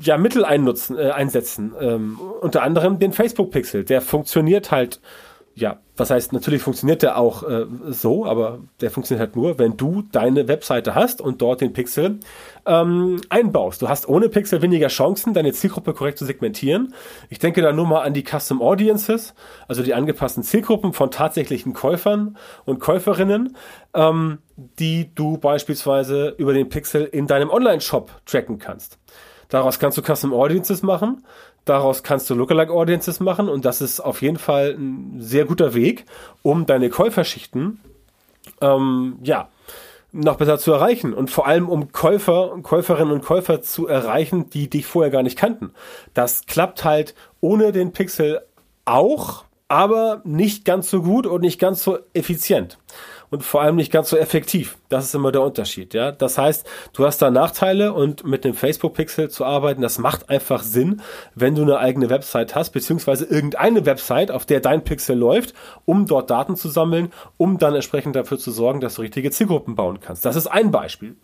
ja, 0.00 0.16
Mittel 0.16 0.44
einnutzen, 0.44 0.96
äh, 0.96 1.10
einsetzen. 1.10 1.74
Ähm, 1.80 2.20
unter 2.40 2.62
anderem 2.62 2.98
den 2.98 3.12
Facebook-Pixel. 3.12 3.84
Der 3.84 4.00
funktioniert 4.00 4.70
halt 4.70 5.00
ja, 5.58 5.78
was 5.96 6.10
heißt, 6.10 6.34
natürlich 6.34 6.60
funktioniert 6.60 7.02
der 7.02 7.16
auch 7.16 7.42
äh, 7.42 7.64
so, 7.86 8.26
aber 8.26 8.58
der 8.82 8.90
funktioniert 8.90 9.26
halt 9.26 9.36
nur, 9.36 9.58
wenn 9.58 9.78
du 9.78 10.02
deine 10.12 10.48
Webseite 10.48 10.94
hast 10.94 11.22
und 11.22 11.40
dort 11.40 11.62
den 11.62 11.72
Pixel 11.72 12.20
ähm, 12.66 13.22
einbaust. 13.30 13.80
Du 13.80 13.88
hast 13.88 14.06
ohne 14.06 14.28
Pixel 14.28 14.60
weniger 14.60 14.88
Chancen, 14.88 15.32
deine 15.32 15.54
Zielgruppe 15.54 15.94
korrekt 15.94 16.18
zu 16.18 16.26
segmentieren. 16.26 16.92
Ich 17.30 17.38
denke 17.38 17.62
da 17.62 17.72
nur 17.72 17.86
mal 17.86 18.02
an 18.02 18.12
die 18.12 18.22
Custom 18.22 18.60
Audiences, 18.60 19.32
also 19.66 19.82
die 19.82 19.94
angepassten 19.94 20.42
Zielgruppen 20.42 20.92
von 20.92 21.10
tatsächlichen 21.10 21.72
Käufern 21.72 22.36
und 22.66 22.78
Käuferinnen, 22.78 23.56
ähm, 23.94 24.38
die 24.56 25.14
du 25.14 25.38
beispielsweise 25.38 26.34
über 26.36 26.52
den 26.52 26.68
Pixel 26.68 27.04
in 27.04 27.26
deinem 27.26 27.48
Online-Shop 27.48 28.10
tracken 28.26 28.58
kannst. 28.58 28.98
Daraus 29.48 29.78
kannst 29.78 29.96
du 29.96 30.02
Custom 30.02 30.34
Audiences 30.34 30.82
machen. 30.82 31.24
Daraus 31.66 32.04
kannst 32.04 32.30
du 32.30 32.34
Lookalike 32.34 32.72
Audiences 32.72 33.18
machen 33.18 33.48
und 33.48 33.64
das 33.64 33.80
ist 33.80 33.98
auf 33.98 34.22
jeden 34.22 34.38
Fall 34.38 34.76
ein 34.78 35.16
sehr 35.18 35.44
guter 35.44 35.74
Weg, 35.74 36.04
um 36.42 36.64
deine 36.64 36.90
Käuferschichten 36.90 37.80
ähm, 38.60 39.18
ja 39.24 39.48
noch 40.12 40.36
besser 40.36 40.58
zu 40.58 40.72
erreichen 40.72 41.12
und 41.12 41.28
vor 41.28 41.48
allem 41.48 41.68
um 41.68 41.90
Käufer, 41.90 42.56
Käuferinnen 42.62 43.12
und 43.12 43.24
Käufer 43.24 43.62
zu 43.62 43.88
erreichen, 43.88 44.48
die 44.48 44.70
dich 44.70 44.86
vorher 44.86 45.10
gar 45.10 45.24
nicht 45.24 45.36
kannten. 45.36 45.72
Das 46.14 46.46
klappt 46.46 46.84
halt 46.84 47.16
ohne 47.40 47.72
den 47.72 47.92
Pixel 47.92 48.42
auch, 48.84 49.44
aber 49.66 50.22
nicht 50.22 50.64
ganz 50.64 50.88
so 50.88 51.02
gut 51.02 51.26
und 51.26 51.40
nicht 51.40 51.58
ganz 51.58 51.82
so 51.82 51.98
effizient 52.14 52.78
und 53.30 53.42
vor 53.42 53.62
allem 53.62 53.76
nicht 53.76 53.92
ganz 53.92 54.10
so 54.10 54.16
effektiv. 54.16 54.76
Das 54.88 55.04
ist 55.04 55.14
immer 55.14 55.32
der 55.32 55.42
Unterschied, 55.42 55.94
ja. 55.94 56.12
Das 56.12 56.38
heißt, 56.38 56.66
du 56.92 57.04
hast 57.04 57.20
da 57.22 57.30
Nachteile 57.30 57.92
und 57.92 58.24
mit 58.24 58.44
dem 58.44 58.54
Facebook-Pixel 58.54 59.30
zu 59.30 59.44
arbeiten, 59.44 59.82
das 59.82 59.98
macht 59.98 60.30
einfach 60.30 60.62
Sinn, 60.62 61.02
wenn 61.34 61.54
du 61.54 61.62
eine 61.62 61.78
eigene 61.78 62.10
Website 62.10 62.54
hast, 62.54 62.70
beziehungsweise 62.70 63.24
irgendeine 63.24 63.86
Website, 63.86 64.30
auf 64.30 64.46
der 64.46 64.60
dein 64.60 64.84
Pixel 64.84 65.16
läuft, 65.16 65.54
um 65.84 66.06
dort 66.06 66.30
Daten 66.30 66.56
zu 66.56 66.68
sammeln, 66.68 67.12
um 67.36 67.58
dann 67.58 67.74
entsprechend 67.74 68.16
dafür 68.16 68.38
zu 68.38 68.50
sorgen, 68.50 68.80
dass 68.80 68.94
du 68.94 69.02
richtige 69.02 69.30
Zielgruppen 69.30 69.74
bauen 69.74 70.00
kannst. 70.00 70.24
Das 70.24 70.36
ist 70.36 70.46
ein 70.46 70.70
Beispiel. 70.70 71.16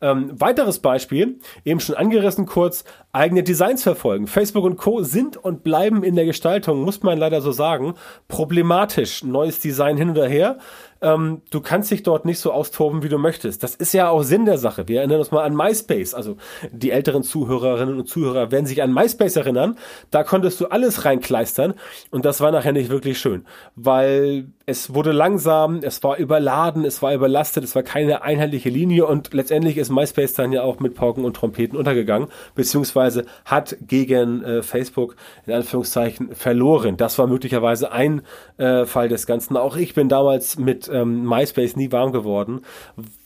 Ähm, 0.00 0.32
weiteres 0.40 0.78
Beispiel, 0.78 1.38
eben 1.64 1.80
schon 1.80 1.94
angerissen 1.94 2.46
kurz, 2.46 2.84
eigene 3.12 3.42
Designs 3.42 3.82
verfolgen. 3.82 4.26
Facebook 4.26 4.64
und 4.64 4.76
Co. 4.76 5.02
sind 5.02 5.36
und 5.36 5.62
bleiben 5.62 6.02
in 6.02 6.16
der 6.16 6.24
Gestaltung, 6.24 6.82
muss 6.82 7.02
man 7.02 7.18
leider 7.18 7.40
so 7.40 7.52
sagen, 7.52 7.94
problematisch. 8.28 9.24
Neues 9.24 9.60
Design 9.60 9.96
hin 9.96 10.10
oder 10.10 10.28
her 10.28 10.58
ähm, 11.02 11.42
du 11.50 11.60
kannst 11.60 11.90
dich 11.90 12.02
dort 12.02 12.24
nicht 12.24 12.38
so 12.38 12.52
austoben, 12.52 13.02
wie 13.02 13.08
du 13.08 13.18
möchtest. 13.18 13.62
Das 13.62 13.74
ist 13.74 13.92
ja 13.92 14.08
auch 14.08 14.22
Sinn 14.22 14.44
der 14.44 14.58
Sache. 14.58 14.88
Wir 14.88 14.98
erinnern 14.98 15.18
uns 15.18 15.30
mal 15.30 15.44
an 15.44 15.54
MySpace. 15.54 16.14
Also 16.14 16.36
die 16.70 16.90
älteren 16.90 17.22
Zuhörerinnen 17.22 17.98
und 17.98 18.06
Zuhörer 18.06 18.50
werden 18.50 18.66
sich 18.66 18.82
an 18.82 18.92
MySpace 18.92 19.36
erinnern. 19.36 19.78
Da 20.10 20.24
konntest 20.24 20.60
du 20.60 20.66
alles 20.66 21.04
reinkleistern 21.04 21.74
und 22.10 22.24
das 22.24 22.40
war 22.40 22.50
nachher 22.50 22.72
nicht 22.72 22.90
wirklich 22.90 23.18
schön, 23.18 23.44
weil 23.76 24.46
es 24.66 24.94
wurde 24.94 25.12
langsam, 25.12 25.80
es 25.82 26.02
war 26.02 26.16
überladen, 26.16 26.84
es 26.84 27.02
war 27.02 27.14
überlastet, 27.14 27.64
es 27.64 27.74
war 27.74 27.82
keine 27.82 28.22
einheitliche 28.22 28.68
Linie 28.68 29.06
und 29.06 29.32
letztendlich 29.34 29.76
ist 29.78 29.90
MySpace 29.90 30.34
dann 30.34 30.52
ja 30.52 30.62
auch 30.62 30.80
mit 30.80 30.94
Pauken 30.94 31.24
und 31.24 31.34
Trompeten 31.34 31.76
untergegangen, 31.76 32.28
beziehungsweise 32.54 33.24
hat 33.44 33.76
gegen 33.80 34.44
äh, 34.44 34.62
Facebook 34.62 35.16
in 35.46 35.54
Anführungszeichen 35.54 36.34
verloren. 36.34 36.96
Das 36.96 37.18
war 37.18 37.26
möglicherweise 37.26 37.90
ein 37.90 38.22
äh, 38.58 38.84
Fall 38.84 39.08
des 39.08 39.26
Ganzen. 39.26 39.56
Auch 39.56 39.76
ich 39.76 39.94
bin 39.94 40.08
damals 40.08 40.58
mit 40.58 40.89
ähm, 40.90 41.24
MySpace 41.24 41.76
nie 41.76 41.92
warm 41.92 42.12
geworden, 42.12 42.62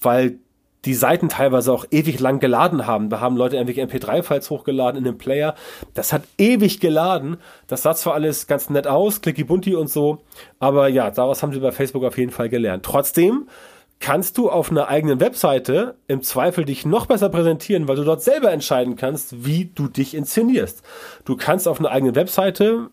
weil 0.00 0.38
die 0.84 0.94
Seiten 0.94 1.28
teilweise 1.28 1.72
auch 1.72 1.86
ewig 1.90 2.20
lang 2.20 2.40
geladen 2.40 2.86
haben. 2.86 3.08
Da 3.08 3.20
haben 3.20 3.36
Leute 3.36 3.56
irgendwelche 3.56 3.82
MP3-Files 3.82 4.50
hochgeladen 4.50 4.98
in 4.98 5.04
den 5.04 5.18
Player. 5.18 5.54
Das 5.94 6.12
hat 6.12 6.24
ewig 6.38 6.80
geladen. 6.80 7.38
Das 7.66 7.82
sah 7.82 7.94
zwar 7.94 8.14
alles 8.14 8.46
ganz 8.46 8.70
nett 8.70 8.86
aus, 8.86 9.22
clicky 9.22 9.44
bunti 9.44 9.74
und 9.74 9.88
so, 9.88 10.18
aber 10.58 10.88
ja, 10.88 11.10
daraus 11.10 11.42
haben 11.42 11.52
sie 11.52 11.60
bei 11.60 11.72
Facebook 11.72 12.04
auf 12.04 12.18
jeden 12.18 12.32
Fall 12.32 12.48
gelernt. 12.48 12.84
Trotzdem 12.84 13.48
kannst 14.00 14.36
du 14.36 14.50
auf 14.50 14.70
einer 14.70 14.88
eigenen 14.88 15.20
Webseite 15.20 15.96
im 16.08 16.22
Zweifel 16.22 16.64
dich 16.64 16.84
noch 16.84 17.06
besser 17.06 17.30
präsentieren, 17.30 17.88
weil 17.88 17.96
du 17.96 18.04
dort 18.04 18.22
selber 18.22 18.52
entscheiden 18.52 18.96
kannst, 18.96 19.46
wie 19.46 19.70
du 19.74 19.88
dich 19.88 20.14
inszenierst. 20.14 20.82
Du 21.24 21.36
kannst 21.36 21.66
auf 21.66 21.78
einer 21.78 21.90
eigenen 21.90 22.14
Webseite 22.14 22.90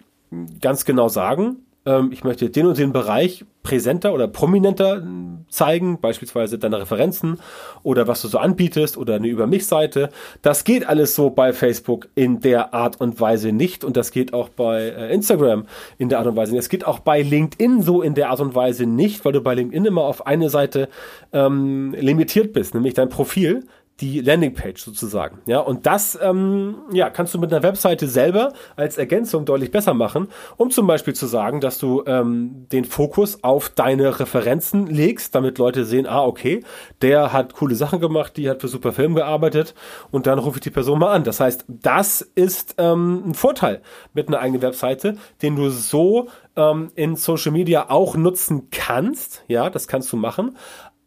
ganz 0.61 0.85
genau 0.85 1.09
sagen, 1.09 1.65
ich 2.11 2.23
möchte 2.23 2.49
den 2.49 2.67
und 2.67 2.77
den 2.77 2.93
Bereich 2.93 3.43
präsenter 3.63 4.13
oder 4.13 4.27
prominenter 4.27 5.03
zeigen, 5.49 5.99
beispielsweise 5.99 6.57
deine 6.57 6.79
Referenzen 6.79 7.39
oder 7.83 8.07
was 8.07 8.21
du 8.21 8.27
so 8.27 8.37
anbietest 8.37 8.97
oder 8.97 9.15
eine 9.15 9.27
Über 9.27 9.47
mich 9.47 9.67
Seite. 9.67 10.09
Das 10.41 10.63
geht 10.63 10.87
alles 10.87 11.15
so 11.15 11.29
bei 11.29 11.53
Facebook 11.53 12.07
in 12.15 12.39
der 12.39 12.73
Art 12.73 12.99
und 13.01 13.19
Weise 13.19 13.51
nicht 13.51 13.83
und 13.83 13.97
das 13.97 14.11
geht 14.11 14.33
auch 14.33 14.49
bei 14.49 14.89
äh, 14.89 15.13
Instagram 15.13 15.65
in 15.97 16.09
der 16.09 16.19
Art 16.19 16.27
und 16.27 16.35
Weise 16.35 16.53
nicht. 16.53 16.61
Es 16.61 16.69
geht 16.69 16.85
auch 16.85 16.99
bei 16.99 17.21
LinkedIn 17.21 17.81
so 17.81 18.01
in 18.01 18.15
der 18.15 18.29
Art 18.29 18.39
und 18.39 18.55
Weise 18.55 18.85
nicht, 18.85 19.23
weil 19.25 19.33
du 19.33 19.41
bei 19.41 19.55
LinkedIn 19.55 19.85
immer 19.85 20.03
auf 20.03 20.25
eine 20.25 20.49
Seite 20.49 20.87
ähm, 21.33 21.93
limitiert 21.93 22.53
bist, 22.53 22.73
nämlich 22.73 22.93
dein 22.93 23.09
Profil 23.09 23.65
die 24.01 24.19
Landingpage 24.19 24.81
sozusagen. 24.81 25.39
Ja, 25.45 25.59
und 25.59 25.85
das 25.85 26.17
ähm, 26.21 26.75
ja, 26.91 27.09
kannst 27.09 27.33
du 27.33 27.39
mit 27.39 27.53
einer 27.53 27.63
Webseite 27.63 28.07
selber 28.07 28.53
als 28.75 28.97
Ergänzung 28.97 29.45
deutlich 29.45 29.71
besser 29.71 29.93
machen, 29.93 30.27
um 30.57 30.71
zum 30.71 30.87
Beispiel 30.87 31.13
zu 31.13 31.27
sagen, 31.27 31.61
dass 31.61 31.77
du 31.77 32.03
ähm, 32.07 32.67
den 32.71 32.83
Fokus 32.85 33.43
auf 33.43 33.69
deine 33.69 34.19
Referenzen 34.19 34.87
legst, 34.87 35.35
damit 35.35 35.59
Leute 35.59 35.85
sehen, 35.85 36.07
ah, 36.07 36.23
okay, 36.23 36.63
der 37.01 37.31
hat 37.31 37.53
coole 37.53 37.75
Sachen 37.75 37.99
gemacht, 37.99 38.35
die 38.37 38.49
hat 38.49 38.61
für 38.61 38.67
super 38.67 38.91
Film 38.91 39.13
gearbeitet 39.13 39.75
und 40.09 40.25
dann 40.25 40.39
rufe 40.39 40.57
ich 40.57 40.63
die 40.63 40.71
Person 40.71 40.99
mal 40.99 41.13
an. 41.13 41.23
Das 41.23 41.39
heißt, 41.39 41.65
das 41.67 42.21
ist 42.21 42.75
ähm, 42.79 43.23
ein 43.27 43.33
Vorteil 43.35 43.81
mit 44.13 44.27
einer 44.27 44.39
eigenen 44.39 44.63
Webseite, 44.63 45.15
den 45.43 45.55
du 45.55 45.69
so 45.69 46.27
ähm, 46.55 46.91
in 46.95 47.15
Social 47.15 47.51
Media 47.51 47.89
auch 47.89 48.15
nutzen 48.15 48.69
kannst. 48.71 49.43
Ja, 49.47 49.69
das 49.69 49.87
kannst 49.87 50.11
du 50.11 50.17
machen 50.17 50.57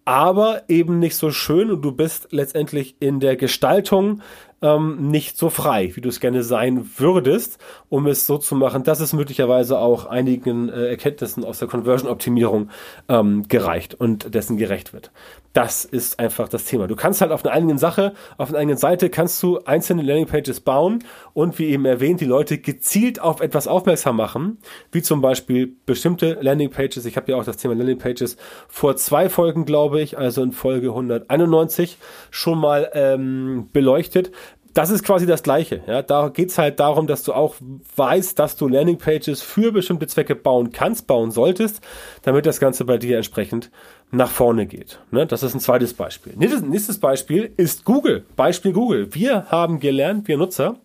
aber 0.04 0.62
eben 0.68 0.98
nicht 0.98 1.16
so 1.16 1.30
schön 1.30 1.70
und 1.70 1.82
du 1.82 1.92
bist 1.92 2.28
letztendlich 2.30 2.96
in 3.00 3.20
der 3.20 3.36
Gestaltung 3.36 4.20
ähm, 4.64 5.10
nicht 5.10 5.36
so 5.36 5.50
frei, 5.50 5.94
wie 5.94 6.00
du 6.00 6.08
es 6.08 6.20
gerne 6.20 6.42
sein 6.42 6.88
würdest, 6.96 7.58
um 7.90 8.06
es 8.06 8.26
so 8.26 8.38
zu 8.38 8.54
machen, 8.54 8.82
dass 8.82 8.98
es 9.00 9.12
möglicherweise 9.12 9.78
auch 9.78 10.06
einigen 10.06 10.70
äh, 10.70 10.86
Erkenntnissen 10.86 11.44
aus 11.44 11.58
der 11.58 11.68
Conversion-Optimierung 11.68 12.70
ähm, 13.10 13.46
gereicht 13.46 13.94
und 13.94 14.34
dessen 14.34 14.56
gerecht 14.56 14.94
wird. 14.94 15.10
Das 15.52 15.84
ist 15.84 16.18
einfach 16.18 16.48
das 16.48 16.64
Thema. 16.64 16.88
Du 16.88 16.96
kannst 16.96 17.20
halt 17.20 17.30
auf 17.30 17.44
einer 17.44 17.54
eigenen 17.54 17.78
Sache, 17.78 18.14
auf 18.38 18.48
einer 18.48 18.58
eigenen 18.58 18.78
Seite 18.78 19.10
kannst 19.10 19.40
du 19.42 19.60
einzelne 19.60 20.02
Landingpages 20.02 20.60
bauen 20.60 21.04
und 21.32 21.58
wie 21.58 21.66
eben 21.66 21.84
erwähnt, 21.84 22.20
die 22.20 22.24
Leute 22.24 22.58
gezielt 22.58 23.20
auf 23.20 23.40
etwas 23.40 23.68
aufmerksam 23.68 24.16
machen, 24.16 24.58
wie 24.90 25.02
zum 25.02 25.20
Beispiel 25.20 25.76
bestimmte 25.86 26.38
Landingpages. 26.40 27.04
Ich 27.04 27.16
habe 27.16 27.30
ja 27.30 27.36
auch 27.38 27.44
das 27.44 27.58
Thema 27.58 27.74
Landingpages 27.74 28.36
vor 28.66 28.96
zwei 28.96 29.28
Folgen, 29.28 29.64
glaube 29.64 30.00
ich, 30.00 30.18
also 30.18 30.42
in 30.42 30.52
Folge 30.52 30.88
191 30.88 31.98
schon 32.30 32.58
mal 32.58 32.90
ähm, 32.94 33.68
beleuchtet 33.72 34.32
das 34.74 34.90
ist 34.90 35.04
quasi 35.04 35.24
das 35.24 35.44
Gleiche. 35.44 35.82
Ja, 35.86 36.02
da 36.02 36.28
geht's 36.28 36.58
halt 36.58 36.80
darum, 36.80 37.06
dass 37.06 37.22
du 37.22 37.32
auch 37.32 37.54
weißt, 37.96 38.38
dass 38.38 38.56
du 38.56 38.66
Landingpages 38.66 39.40
für 39.40 39.72
bestimmte 39.72 40.08
Zwecke 40.08 40.34
bauen 40.34 40.72
kannst, 40.72 41.06
bauen 41.06 41.30
solltest, 41.30 41.80
damit 42.22 42.44
das 42.44 42.58
Ganze 42.58 42.84
bei 42.84 42.98
dir 42.98 43.16
entsprechend 43.16 43.70
nach 44.10 44.30
vorne 44.30 44.66
geht. 44.66 44.98
Ne? 45.12 45.26
Das 45.26 45.44
ist 45.44 45.54
ein 45.54 45.60
zweites 45.60 45.94
Beispiel. 45.94 46.34
Nächstes 46.36 46.98
Beispiel 46.98 47.52
ist 47.56 47.84
Google. 47.84 48.24
Beispiel 48.34 48.72
Google. 48.72 49.14
Wir 49.14 49.46
haben 49.46 49.78
gelernt, 49.78 50.26
wir 50.26 50.36
Nutzer, 50.36 50.76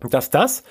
dass 0.00 0.30
das, 0.30 0.64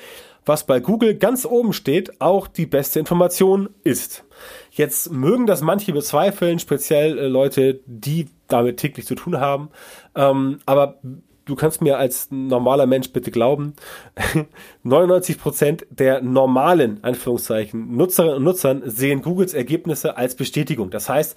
was 0.45 0.65
bei 0.65 0.79
Google 0.79 1.15
ganz 1.15 1.45
oben 1.45 1.73
steht, 1.73 2.21
auch 2.21 2.47
die 2.47 2.65
beste 2.65 2.99
Information 2.99 3.69
ist. 3.83 4.23
Jetzt 4.71 5.11
mögen 5.11 5.45
das 5.45 5.61
manche 5.61 5.93
bezweifeln, 5.93 6.57
speziell 6.57 7.19
äh, 7.19 7.27
Leute, 7.27 7.81
die 7.85 8.29
damit 8.47 8.77
täglich 8.77 9.05
zu 9.05 9.15
tun 9.15 9.39
haben. 9.39 9.69
Ähm, 10.15 10.59
aber 10.65 10.99
du 11.47 11.55
kannst 11.55 11.81
mir 11.81 11.97
als 11.97 12.27
normaler 12.29 12.85
Mensch 12.85 13.11
bitte 13.11 13.31
glauben, 13.31 13.73
99% 14.85 15.85
der 15.89 16.21
normalen, 16.21 17.03
Anführungszeichen, 17.03 17.95
Nutzerinnen 17.95 18.37
und 18.37 18.43
Nutzern 18.43 18.83
sehen 18.85 19.21
Googles 19.21 19.53
Ergebnisse 19.53 20.17
als 20.17 20.35
Bestätigung. 20.35 20.91
Das 20.91 21.09
heißt, 21.09 21.35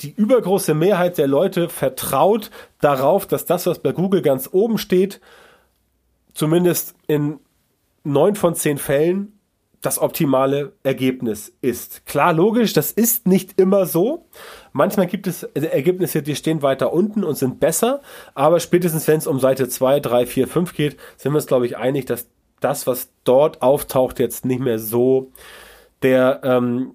die 0.00 0.12
übergroße 0.12 0.74
Mehrheit 0.74 1.16
der 1.16 1.28
Leute 1.28 1.68
vertraut 1.68 2.50
darauf, 2.80 3.26
dass 3.26 3.46
das, 3.46 3.66
was 3.66 3.78
bei 3.78 3.92
Google 3.92 4.22
ganz 4.22 4.48
oben 4.52 4.78
steht, 4.78 5.20
zumindest 6.34 6.94
in 7.06 7.38
neun 8.04 8.34
von 8.34 8.54
zehn 8.54 8.78
Fällen 8.78 9.38
das 9.82 9.98
optimale 9.98 10.72
Ergebnis 10.84 11.52
ist. 11.60 12.06
Klar, 12.06 12.32
logisch, 12.32 12.72
das 12.72 12.92
ist 12.92 13.26
nicht 13.26 13.60
immer 13.60 13.84
so. 13.84 14.26
Manchmal 14.72 15.06
gibt 15.06 15.26
es 15.26 15.42
Ergebnisse, 15.42 16.22
die 16.22 16.36
stehen 16.36 16.62
weiter 16.62 16.92
unten 16.92 17.24
und 17.24 17.36
sind 17.36 17.60
besser, 17.60 18.00
aber 18.34 18.60
spätestens 18.60 19.06
wenn 19.08 19.18
es 19.18 19.26
um 19.26 19.40
Seite 19.40 19.68
2, 19.68 20.00
3, 20.00 20.26
4, 20.26 20.48
5 20.48 20.74
geht, 20.74 20.96
sind 21.16 21.32
wir 21.32 21.36
uns, 21.36 21.46
glaube 21.46 21.66
ich, 21.66 21.76
einig, 21.76 22.06
dass 22.06 22.28
das, 22.60 22.86
was 22.86 23.10
dort 23.24 23.60
auftaucht, 23.60 24.20
jetzt 24.20 24.44
nicht 24.44 24.60
mehr 24.60 24.78
so 24.78 25.32
der 26.02 26.40
ähm, 26.42 26.92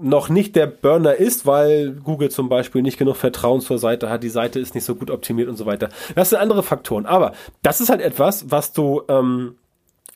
noch 0.00 0.28
nicht 0.28 0.56
der 0.56 0.66
Burner 0.66 1.14
ist, 1.14 1.46
weil 1.46 1.92
Google 1.92 2.30
zum 2.30 2.48
Beispiel 2.48 2.82
nicht 2.82 2.98
genug 2.98 3.16
Vertrauen 3.16 3.60
zur 3.60 3.78
Seite 3.78 4.10
hat, 4.10 4.22
die 4.22 4.28
Seite 4.28 4.60
ist 4.60 4.74
nicht 4.74 4.84
so 4.84 4.96
gut 4.96 5.10
optimiert 5.10 5.48
und 5.48 5.56
so 5.56 5.66
weiter. 5.66 5.88
Das 6.14 6.30
sind 6.30 6.38
andere 6.38 6.62
Faktoren. 6.62 7.06
Aber 7.06 7.32
das 7.62 7.80
ist 7.80 7.90
halt 7.90 8.00
etwas, 8.00 8.50
was 8.50 8.72
du 8.72 9.02
ähm, 9.08 9.56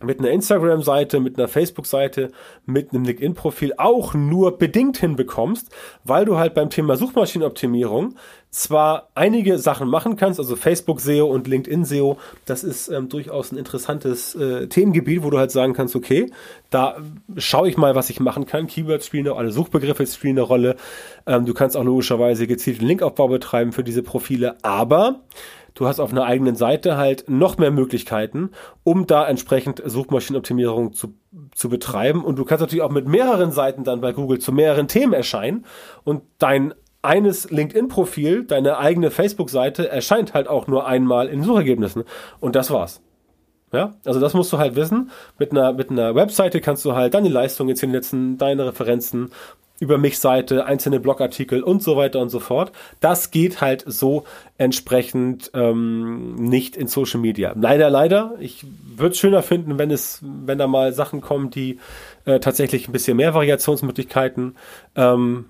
mit 0.02 0.20
einer 0.20 0.30
Instagram-Seite, 0.30 1.18
mit 1.18 1.38
einer 1.38 1.48
Facebook-Seite, 1.48 2.30
mit 2.66 2.92
einem 2.92 3.04
LinkedIn-Profil 3.04 3.74
auch 3.78 4.14
nur 4.14 4.56
bedingt 4.56 4.98
hinbekommst, 4.98 5.70
weil 6.04 6.24
du 6.24 6.36
halt 6.36 6.54
beim 6.54 6.70
Thema 6.70 6.96
Suchmaschinenoptimierung 6.96 8.14
zwar 8.50 9.10
einige 9.14 9.58
Sachen 9.58 9.88
machen 9.88 10.16
kannst, 10.16 10.38
also 10.38 10.56
Facebook-SEO 10.56 11.26
und 11.26 11.48
LinkedIn-SEO, 11.48 12.16
das 12.46 12.64
ist 12.64 12.88
ähm, 12.88 13.08
durchaus 13.08 13.52
ein 13.52 13.58
interessantes 13.58 14.34
äh, 14.36 14.68
Themengebiet, 14.68 15.22
wo 15.22 15.30
du 15.30 15.38
halt 15.38 15.50
sagen 15.50 15.74
kannst, 15.74 15.94
okay, 15.94 16.30
da 16.70 16.96
schaue 17.36 17.68
ich 17.68 17.76
mal, 17.76 17.94
was 17.94 18.08
ich 18.08 18.20
machen 18.20 18.46
kann. 18.46 18.66
Keywords 18.66 19.06
spielen 19.06 19.26
eine 19.26 19.32
Rolle, 19.32 19.50
Suchbegriffe 19.50 20.06
spielen 20.06 20.38
eine 20.38 20.46
Rolle. 20.46 20.76
Ähm, 21.26 21.44
du 21.44 21.52
kannst 21.52 21.76
auch 21.76 21.84
logischerweise 21.84 22.46
gezielten 22.46 22.86
Linkaufbau 22.86 23.28
betreiben 23.28 23.72
für 23.72 23.84
diese 23.84 24.02
Profile, 24.02 24.56
aber 24.62 25.20
du 25.78 25.86
hast 25.86 26.00
auf 26.00 26.10
einer 26.10 26.24
eigenen 26.24 26.56
Seite 26.56 26.96
halt 26.96 27.28
noch 27.28 27.56
mehr 27.56 27.70
Möglichkeiten, 27.70 28.50
um 28.82 29.06
da 29.06 29.26
entsprechend 29.26 29.80
Suchmaschinenoptimierung 29.84 30.92
zu, 30.92 31.14
zu 31.54 31.68
betreiben. 31.68 32.24
Und 32.24 32.36
du 32.36 32.44
kannst 32.44 32.62
natürlich 32.62 32.82
auch 32.82 32.90
mit 32.90 33.06
mehreren 33.06 33.52
Seiten 33.52 33.84
dann 33.84 34.00
bei 34.00 34.12
Google 34.12 34.40
zu 34.40 34.52
mehreren 34.52 34.88
Themen 34.88 35.12
erscheinen 35.12 35.64
und 36.04 36.22
dein 36.38 36.74
eines 37.00 37.48
LinkedIn-Profil, 37.50 38.44
deine 38.44 38.78
eigene 38.78 39.12
Facebook-Seite 39.12 39.88
erscheint 39.88 40.34
halt 40.34 40.48
auch 40.48 40.66
nur 40.66 40.88
einmal 40.88 41.28
in 41.28 41.44
Suchergebnissen. 41.44 42.02
Und 42.40 42.56
das 42.56 42.72
war's. 42.72 43.00
Ja, 43.72 43.94
also 44.04 44.18
das 44.18 44.34
musst 44.34 44.52
du 44.52 44.58
halt 44.58 44.74
wissen. 44.74 45.10
Mit 45.38 45.52
einer, 45.52 45.74
mit 45.74 45.90
einer 45.90 46.16
Webseite 46.16 46.60
kannst 46.60 46.84
du 46.84 46.94
halt 46.94 47.14
deine 47.14 47.28
Leistungen 47.28 47.68
jetzt 47.68 47.80
hinsetzen, 47.80 48.36
deine 48.36 48.66
Referenzen, 48.66 49.30
über 49.80 49.98
mich 49.98 50.18
Seite, 50.18 50.66
einzelne 50.66 51.00
Blogartikel 51.00 51.62
und 51.62 51.82
so 51.82 51.96
weiter 51.96 52.20
und 52.20 52.30
so 52.30 52.40
fort. 52.40 52.72
Das 53.00 53.30
geht 53.30 53.60
halt 53.60 53.84
so 53.86 54.24
entsprechend 54.56 55.50
ähm, 55.54 56.34
nicht 56.34 56.76
in 56.76 56.88
Social 56.88 57.20
Media. 57.20 57.54
Leider, 57.56 57.88
leider. 57.90 58.34
Ich 58.40 58.66
würde 58.96 59.12
es 59.12 59.18
schöner 59.18 59.42
finden, 59.42 59.78
wenn 59.78 59.90
es, 59.90 60.20
wenn 60.22 60.58
da 60.58 60.66
mal 60.66 60.92
Sachen 60.92 61.20
kommen, 61.20 61.50
die 61.50 61.78
äh, 62.24 62.40
tatsächlich 62.40 62.88
ein 62.88 62.92
bisschen 62.92 63.16
mehr 63.16 63.34
Variationsmöglichkeiten 63.34 64.56
ähm, 64.96 65.46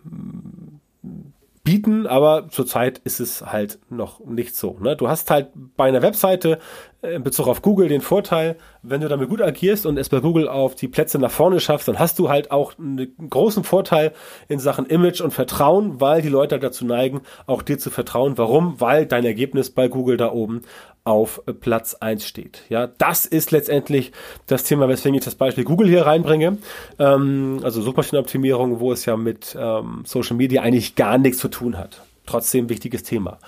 bieten, 1.68 2.06
aber 2.06 2.48
zurzeit 2.48 2.98
ist 3.04 3.20
es 3.20 3.44
halt 3.44 3.78
noch 3.90 4.24
nicht 4.24 4.56
so. 4.56 4.78
Ne? 4.80 4.96
Du 4.96 5.08
hast 5.08 5.30
halt 5.30 5.48
bei 5.76 5.88
einer 5.88 6.00
Webseite 6.00 6.60
in 7.02 7.22
Bezug 7.22 7.46
auf 7.46 7.62
Google 7.62 7.88
den 7.88 8.00
Vorteil, 8.00 8.56
wenn 8.82 9.00
du 9.00 9.08
damit 9.08 9.28
gut 9.28 9.40
agierst 9.40 9.86
und 9.86 9.98
es 9.98 10.08
bei 10.08 10.18
Google 10.18 10.48
auf 10.48 10.74
die 10.74 10.88
Plätze 10.88 11.18
nach 11.18 11.30
vorne 11.30 11.60
schaffst, 11.60 11.86
dann 11.86 11.98
hast 11.98 12.18
du 12.18 12.28
halt 12.28 12.50
auch 12.50 12.72
einen 12.76 13.14
großen 13.30 13.62
Vorteil 13.62 14.12
in 14.48 14.58
Sachen 14.58 14.86
Image 14.86 15.20
und 15.20 15.32
Vertrauen, 15.32 16.00
weil 16.00 16.22
die 16.22 16.28
Leute 16.28 16.58
dazu 16.58 16.84
neigen, 16.84 17.20
auch 17.46 17.62
dir 17.62 17.78
zu 17.78 17.90
vertrauen. 17.90 18.36
Warum? 18.36 18.80
Weil 18.80 19.06
dein 19.06 19.24
Ergebnis 19.24 19.70
bei 19.70 19.86
Google 19.86 20.16
da 20.16 20.32
oben 20.32 20.62
auf 21.04 21.40
Platz 21.60 21.94
eins 21.94 22.26
steht. 22.26 22.64
Ja, 22.68 22.86
das 22.86 23.26
ist 23.26 23.52
letztendlich 23.52 24.12
das 24.46 24.64
Thema, 24.64 24.88
weswegen 24.88 25.16
ich 25.16 25.24
das 25.24 25.36
Beispiel 25.36 25.64
Google 25.64 25.88
hier 25.88 26.04
reinbringe. 26.04 26.58
Ähm, 26.98 27.60
also 27.62 27.80
Suchmaschinenoptimierung, 27.80 28.80
wo 28.80 28.92
es 28.92 29.06
ja 29.06 29.16
mit 29.16 29.56
ähm, 29.58 30.02
Social 30.04 30.36
Media 30.36 30.62
eigentlich 30.62 30.96
gar 30.96 31.16
nichts 31.16 31.38
zu 31.38 31.48
tun 31.48 31.78
hat. 31.78 32.02
Trotzdem 32.26 32.68
wichtiges 32.68 33.04
Thema. 33.04 33.38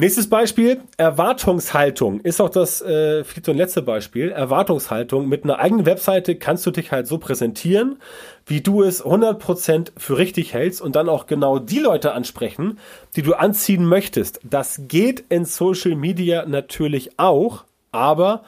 Nächstes 0.00 0.30
Beispiel, 0.30 0.80
Erwartungshaltung 0.96 2.20
ist 2.20 2.40
auch 2.40 2.50
das 2.50 2.80
äh, 2.82 3.24
vierte 3.24 3.50
und 3.50 3.56
letzte 3.56 3.82
Beispiel. 3.82 4.30
Erwartungshaltung. 4.30 5.28
Mit 5.28 5.42
einer 5.42 5.58
eigenen 5.58 5.86
Webseite 5.86 6.36
kannst 6.36 6.64
du 6.66 6.70
dich 6.70 6.92
halt 6.92 7.08
so 7.08 7.18
präsentieren, 7.18 7.98
wie 8.46 8.60
du 8.60 8.84
es 8.84 9.04
100% 9.04 9.90
für 9.96 10.16
richtig 10.16 10.54
hältst 10.54 10.80
und 10.80 10.94
dann 10.94 11.08
auch 11.08 11.26
genau 11.26 11.58
die 11.58 11.80
Leute 11.80 12.12
ansprechen, 12.12 12.78
die 13.16 13.22
du 13.22 13.34
anziehen 13.34 13.84
möchtest. 13.86 14.38
Das 14.44 14.82
geht 14.86 15.24
in 15.30 15.44
Social 15.44 15.96
Media 15.96 16.46
natürlich 16.46 17.18
auch, 17.18 17.64
aber 17.90 18.44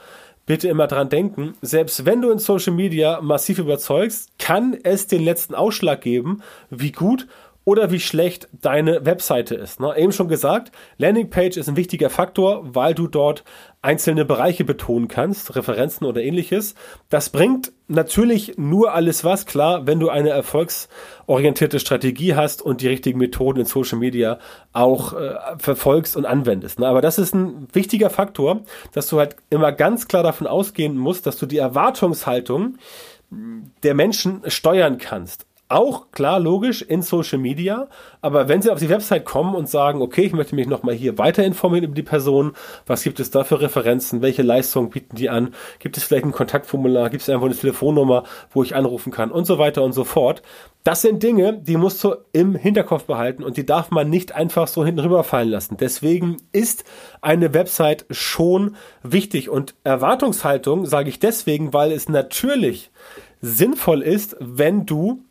bitte 0.46 0.68
immer 0.68 0.86
dran 0.86 1.08
denken, 1.08 1.54
selbst 1.62 2.06
wenn 2.06 2.22
du 2.22 2.30
in 2.30 2.38
Social 2.38 2.74
Media 2.74 3.20
massiv 3.22 3.58
überzeugst, 3.58 4.38
kann 4.38 4.78
es 4.84 5.08
den 5.08 5.24
letzten 5.24 5.56
Ausschlag 5.56 6.00
geben, 6.00 6.44
wie 6.70 6.92
gut 6.92 7.26
oder 7.64 7.90
wie 7.90 8.00
schlecht 8.00 8.48
deine 8.52 9.04
Webseite 9.04 9.54
ist. 9.54 9.80
Ne? 9.80 9.94
Eben 9.96 10.12
schon 10.12 10.28
gesagt, 10.28 10.72
Landingpage 10.96 11.56
ist 11.56 11.68
ein 11.68 11.76
wichtiger 11.76 12.08
Faktor, 12.08 12.62
weil 12.74 12.94
du 12.94 13.06
dort 13.06 13.44
einzelne 13.82 14.24
Bereiche 14.24 14.64
betonen 14.64 15.08
kannst, 15.08 15.54
Referenzen 15.54 16.06
oder 16.06 16.22
ähnliches. 16.22 16.74
Das 17.10 17.30
bringt 17.30 17.72
natürlich 17.86 18.56
nur 18.56 18.94
alles 18.94 19.24
was, 19.24 19.46
klar, 19.46 19.86
wenn 19.86 20.00
du 20.00 20.08
eine 20.08 20.30
erfolgsorientierte 20.30 21.80
Strategie 21.80 22.34
hast 22.34 22.62
und 22.62 22.80
die 22.80 22.88
richtigen 22.88 23.18
Methoden 23.18 23.60
in 23.60 23.66
Social 23.66 23.98
Media 23.98 24.38
auch 24.72 25.12
äh, 25.12 25.34
verfolgst 25.58 26.16
und 26.16 26.24
anwendest. 26.24 26.78
Ne? 26.78 26.86
Aber 26.86 27.02
das 27.02 27.18
ist 27.18 27.34
ein 27.34 27.68
wichtiger 27.72 28.10
Faktor, 28.10 28.62
dass 28.92 29.08
du 29.08 29.18
halt 29.18 29.36
immer 29.50 29.72
ganz 29.72 30.08
klar 30.08 30.22
davon 30.22 30.46
ausgehen 30.46 30.96
musst, 30.96 31.26
dass 31.26 31.36
du 31.36 31.46
die 31.46 31.58
Erwartungshaltung 31.58 32.78
der 33.82 33.94
Menschen 33.94 34.42
steuern 34.48 34.98
kannst 34.98 35.46
auch 35.70 36.10
klar 36.10 36.40
logisch 36.40 36.82
in 36.82 37.02
Social 37.02 37.38
Media, 37.38 37.88
aber 38.20 38.48
wenn 38.48 38.62
Sie 38.62 38.70
auf 38.70 38.78
die 38.78 38.88
Website 38.88 39.24
kommen 39.24 39.54
und 39.54 39.68
sagen, 39.68 40.02
okay, 40.02 40.22
ich 40.22 40.32
möchte 40.32 40.54
mich 40.54 40.66
nochmal 40.66 40.94
hier 40.94 41.18
weiter 41.18 41.44
informieren 41.44 41.84
über 41.84 41.94
die 41.94 42.02
Person, 42.02 42.52
was 42.86 43.02
gibt 43.02 43.20
es 43.20 43.30
da 43.30 43.44
für 43.44 43.60
Referenzen, 43.60 44.22
welche 44.22 44.42
Leistungen 44.42 44.90
bieten 44.90 45.16
die 45.16 45.30
an, 45.30 45.54
gibt 45.78 45.96
es 45.96 46.04
vielleicht 46.04 46.24
ein 46.24 46.32
Kontaktformular, 46.32 47.10
gibt 47.10 47.22
es 47.22 47.28
einfach 47.28 47.46
eine 47.46 47.54
Telefonnummer, 47.54 48.24
wo 48.50 48.62
ich 48.62 48.74
anrufen 48.74 49.12
kann 49.12 49.30
und 49.30 49.46
so 49.46 49.58
weiter 49.58 49.82
und 49.82 49.92
so 49.92 50.04
fort. 50.04 50.42
Das 50.82 51.02
sind 51.02 51.22
Dinge, 51.22 51.58
die 51.58 51.76
musst 51.76 52.02
du 52.02 52.14
im 52.32 52.54
Hinterkopf 52.54 53.04
behalten 53.04 53.44
und 53.44 53.58
die 53.58 53.66
darf 53.66 53.90
man 53.90 54.08
nicht 54.08 54.32
einfach 54.34 54.66
so 54.66 54.84
hinten 54.84 55.00
rüberfallen 55.00 55.50
lassen. 55.50 55.76
Deswegen 55.78 56.38
ist 56.52 56.84
eine 57.20 57.52
Website 57.52 58.06
schon 58.10 58.76
wichtig 59.02 59.50
und 59.50 59.74
Erwartungshaltung 59.84 60.86
sage 60.86 61.10
ich 61.10 61.18
deswegen, 61.18 61.74
weil 61.74 61.92
es 61.92 62.08
natürlich 62.08 62.90
sinnvoll 63.42 64.02
ist, 64.02 64.36
wenn 64.40 64.86
du 64.86 65.22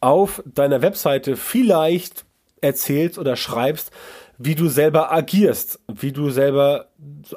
auf 0.00 0.42
deiner 0.46 0.82
Webseite 0.82 1.36
vielleicht 1.36 2.24
erzählst 2.60 3.18
oder 3.18 3.36
schreibst, 3.36 3.90
wie 4.38 4.54
du 4.54 4.68
selber 4.68 5.12
agierst, 5.12 5.78
wie 5.86 6.10
du 6.10 6.30
selber 6.30 6.88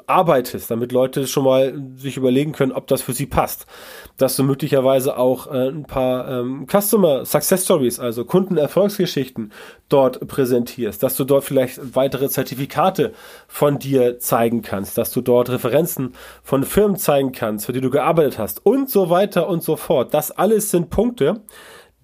arbeitest, 0.06 0.70
damit 0.70 0.90
Leute 0.90 1.26
schon 1.26 1.44
mal 1.44 1.80
sich 1.96 2.16
überlegen 2.16 2.52
können, 2.52 2.72
ob 2.72 2.86
das 2.88 3.02
für 3.02 3.12
sie 3.12 3.26
passt. 3.26 3.66
Dass 4.16 4.34
du 4.34 4.42
möglicherweise 4.42 5.16
auch 5.16 5.46
äh, 5.46 5.68
ein 5.68 5.84
paar 5.84 6.28
ähm, 6.28 6.66
Customer 6.66 7.24
Success 7.24 7.64
Stories, 7.64 8.00
also 8.00 8.24
Kundenerfolgsgeschichten 8.24 9.52
dort 9.88 10.26
präsentierst, 10.26 11.02
dass 11.02 11.16
du 11.16 11.24
dort 11.24 11.44
vielleicht 11.44 11.94
weitere 11.94 12.28
Zertifikate 12.28 13.12
von 13.46 13.78
dir 13.78 14.18
zeigen 14.18 14.62
kannst, 14.62 14.98
dass 14.98 15.12
du 15.12 15.20
dort 15.20 15.50
Referenzen 15.50 16.14
von 16.42 16.64
Firmen 16.64 16.96
zeigen 16.96 17.32
kannst, 17.32 17.66
für 17.66 17.72
die 17.72 17.80
du 17.80 17.90
gearbeitet 17.90 18.38
hast 18.38 18.66
und 18.66 18.90
so 18.90 19.08
weiter 19.08 19.48
und 19.48 19.62
so 19.62 19.76
fort. 19.76 20.14
Das 20.14 20.32
alles 20.32 20.70
sind 20.70 20.90
Punkte, 20.90 21.42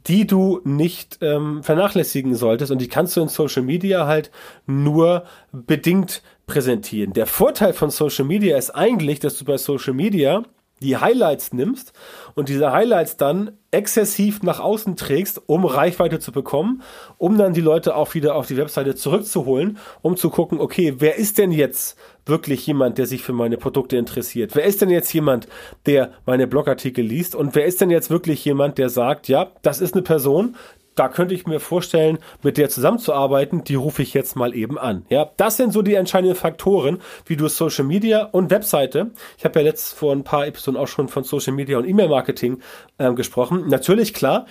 die 0.06 0.26
du 0.26 0.60
nicht 0.64 1.18
ähm, 1.22 1.62
vernachlässigen 1.62 2.34
solltest 2.34 2.70
und 2.70 2.80
die 2.80 2.88
kannst 2.88 3.16
du 3.16 3.22
in 3.22 3.28
Social 3.28 3.62
Media 3.62 4.06
halt 4.06 4.30
nur 4.66 5.24
bedingt 5.52 6.22
präsentieren. 6.46 7.12
Der 7.14 7.26
Vorteil 7.26 7.72
von 7.72 7.90
Social 7.90 8.24
Media 8.24 8.56
ist 8.58 8.70
eigentlich, 8.70 9.20
dass 9.20 9.38
du 9.38 9.44
bei 9.44 9.56
Social 9.56 9.94
Media 9.94 10.42
die 10.84 10.96
Highlights 10.96 11.52
nimmst 11.52 11.92
und 12.34 12.48
diese 12.48 12.72
Highlights 12.72 13.16
dann 13.16 13.58
exzessiv 13.70 14.42
nach 14.42 14.60
außen 14.60 14.96
trägst, 14.96 15.42
um 15.46 15.64
Reichweite 15.64 16.20
zu 16.20 16.30
bekommen, 16.30 16.82
um 17.18 17.36
dann 17.36 17.54
die 17.54 17.60
Leute 17.60 17.96
auch 17.96 18.14
wieder 18.14 18.36
auf 18.36 18.46
die 18.46 18.56
Webseite 18.56 18.94
zurückzuholen, 18.94 19.78
um 20.02 20.16
zu 20.16 20.30
gucken, 20.30 20.60
okay, 20.60 20.94
wer 20.98 21.16
ist 21.16 21.38
denn 21.38 21.50
jetzt 21.50 21.98
wirklich 22.26 22.66
jemand, 22.66 22.98
der 22.98 23.06
sich 23.06 23.22
für 23.22 23.32
meine 23.32 23.56
Produkte 23.56 23.96
interessiert? 23.96 24.54
Wer 24.54 24.64
ist 24.64 24.80
denn 24.80 24.90
jetzt 24.90 25.12
jemand, 25.12 25.48
der 25.86 26.12
meine 26.26 26.46
Blogartikel 26.46 27.04
liest? 27.04 27.34
Und 27.34 27.54
wer 27.54 27.66
ist 27.66 27.80
denn 27.80 27.90
jetzt 27.90 28.10
wirklich 28.10 28.44
jemand, 28.44 28.78
der 28.78 28.88
sagt, 28.88 29.28
ja, 29.28 29.50
das 29.62 29.80
ist 29.80 29.94
eine 29.94 30.02
Person, 30.02 30.56
da 30.94 31.08
könnte 31.08 31.34
ich 31.34 31.46
mir 31.46 31.60
vorstellen, 31.60 32.18
mit 32.42 32.56
der 32.56 32.68
zusammenzuarbeiten, 32.68 33.64
die 33.64 33.74
rufe 33.74 34.02
ich 34.02 34.14
jetzt 34.14 34.36
mal 34.36 34.54
eben 34.54 34.78
an. 34.78 35.04
Ja, 35.08 35.30
das 35.36 35.56
sind 35.56 35.72
so 35.72 35.82
die 35.82 35.94
entscheidenden 35.94 36.36
Faktoren, 36.36 37.00
wie 37.26 37.36
du 37.36 37.48
Social 37.48 37.84
Media 37.84 38.24
und 38.24 38.50
Webseite. 38.50 39.10
Ich 39.38 39.44
habe 39.44 39.58
ja 39.60 39.64
letzt 39.64 39.94
vor 39.94 40.12
ein 40.12 40.24
paar 40.24 40.46
Episoden 40.46 40.78
auch 40.80 40.88
schon 40.88 41.08
von 41.08 41.24
Social 41.24 41.52
Media 41.52 41.78
und 41.78 41.88
E-Mail-Marketing 41.88 42.60
äh, 42.98 43.12
gesprochen. 43.12 43.68
Natürlich 43.68 44.14
klar, 44.14 44.46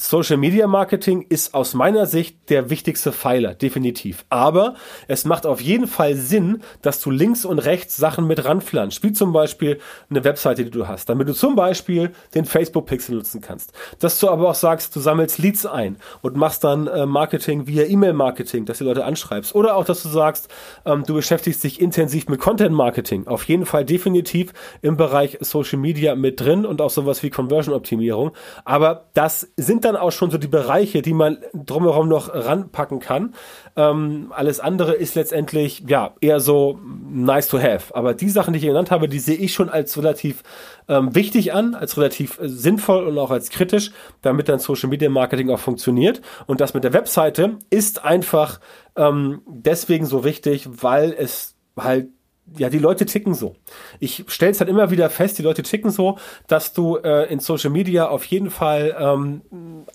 Social 0.00 0.36
Media 0.36 0.68
Marketing 0.68 1.26
ist 1.28 1.54
aus 1.54 1.74
meiner 1.74 2.06
Sicht 2.06 2.50
der 2.50 2.70
wichtigste 2.70 3.10
Pfeiler, 3.10 3.54
definitiv. 3.54 4.24
Aber 4.28 4.74
es 5.08 5.24
macht 5.24 5.44
auf 5.44 5.60
jeden 5.60 5.88
Fall 5.88 6.14
Sinn, 6.14 6.62
dass 6.82 7.00
du 7.00 7.10
links 7.10 7.44
und 7.44 7.58
rechts 7.58 7.96
Sachen 7.96 8.28
mit 8.28 8.44
ranflanscht, 8.44 9.02
wie 9.02 9.12
zum 9.12 9.32
Beispiel 9.32 9.80
eine 10.08 10.22
Webseite, 10.22 10.62
die 10.62 10.70
du 10.70 10.86
hast, 10.86 11.08
damit 11.08 11.28
du 11.28 11.34
zum 11.34 11.56
Beispiel 11.56 12.12
den 12.32 12.44
Facebook 12.44 12.86
Pixel 12.86 13.16
nutzen 13.16 13.40
kannst. 13.40 13.72
Dass 13.98 14.20
du 14.20 14.28
aber 14.28 14.50
auch 14.50 14.54
sagst, 14.54 14.94
du 14.94 15.00
sammelst 15.00 15.38
Leads 15.38 15.66
ein 15.66 15.96
und 16.22 16.36
machst 16.36 16.62
dann 16.62 16.86
äh, 16.86 17.04
Marketing 17.04 17.66
via 17.66 17.82
E-Mail 17.82 18.12
Marketing, 18.12 18.66
dass 18.66 18.78
du 18.78 18.84
Leute 18.84 19.04
anschreibst. 19.04 19.52
Oder 19.56 19.74
auch, 19.74 19.84
dass 19.84 20.04
du 20.04 20.08
sagst, 20.10 20.46
ähm, 20.84 21.02
du 21.04 21.14
beschäftigst 21.14 21.64
dich 21.64 21.80
intensiv 21.80 22.28
mit 22.28 22.38
Content 22.38 22.72
Marketing. 22.72 23.26
Auf 23.26 23.48
jeden 23.48 23.66
Fall 23.66 23.84
definitiv 23.84 24.52
im 24.80 24.96
Bereich 24.96 25.38
Social 25.40 25.80
Media 25.80 26.14
mit 26.14 26.40
drin 26.40 26.64
und 26.64 26.80
auch 26.80 26.90
sowas 26.90 27.24
wie 27.24 27.30
Conversion 27.30 27.74
Optimierung. 27.74 28.30
Aber 28.64 29.08
das 29.14 29.48
sind 29.56 29.87
dann 29.88 29.96
auch 29.96 30.12
schon 30.12 30.30
so 30.30 30.38
die 30.38 30.48
Bereiche, 30.48 31.02
die 31.02 31.12
man 31.12 31.38
drumherum 31.52 32.08
noch 32.08 32.32
ranpacken 32.32 33.00
kann. 33.00 33.34
Ähm, 33.76 34.32
alles 34.34 34.60
andere 34.60 34.94
ist 34.94 35.14
letztendlich 35.14 35.84
ja 35.86 36.14
eher 36.20 36.40
so 36.40 36.78
nice 37.10 37.48
to 37.48 37.58
have. 37.58 37.94
Aber 37.94 38.14
die 38.14 38.28
Sachen, 38.28 38.52
die 38.52 38.58
ich 38.58 38.66
genannt 38.66 38.90
habe, 38.90 39.08
die 39.08 39.18
sehe 39.18 39.36
ich 39.36 39.52
schon 39.52 39.68
als 39.68 39.96
relativ 39.96 40.42
ähm, 40.88 41.14
wichtig 41.14 41.52
an, 41.52 41.74
als 41.74 41.96
relativ 41.96 42.38
äh, 42.38 42.48
sinnvoll 42.48 43.06
und 43.06 43.18
auch 43.18 43.30
als 43.30 43.50
kritisch, 43.50 43.90
damit 44.22 44.48
dann 44.48 44.58
Social 44.58 44.88
Media 44.88 45.10
Marketing 45.10 45.50
auch 45.50 45.60
funktioniert. 45.60 46.20
Und 46.46 46.60
das 46.60 46.74
mit 46.74 46.84
der 46.84 46.92
Webseite 46.92 47.56
ist 47.70 48.04
einfach 48.04 48.60
ähm, 48.96 49.42
deswegen 49.46 50.06
so 50.06 50.24
wichtig, 50.24 50.68
weil 50.70 51.14
es 51.16 51.56
halt 51.78 52.08
ja, 52.56 52.70
die 52.70 52.78
Leute 52.78 53.06
ticken 53.06 53.34
so. 53.34 53.56
Ich 54.00 54.24
stelle 54.28 54.52
es 54.52 54.60
halt 54.60 54.70
immer 54.70 54.90
wieder 54.90 55.10
fest, 55.10 55.38
die 55.38 55.42
Leute 55.42 55.62
ticken 55.62 55.90
so, 55.90 56.18
dass 56.46 56.72
du 56.72 56.96
äh, 56.96 57.30
in 57.30 57.40
Social 57.40 57.70
Media 57.70 58.08
auf 58.08 58.24
jeden 58.24 58.50
Fall 58.50 58.96
ähm, 58.98 59.42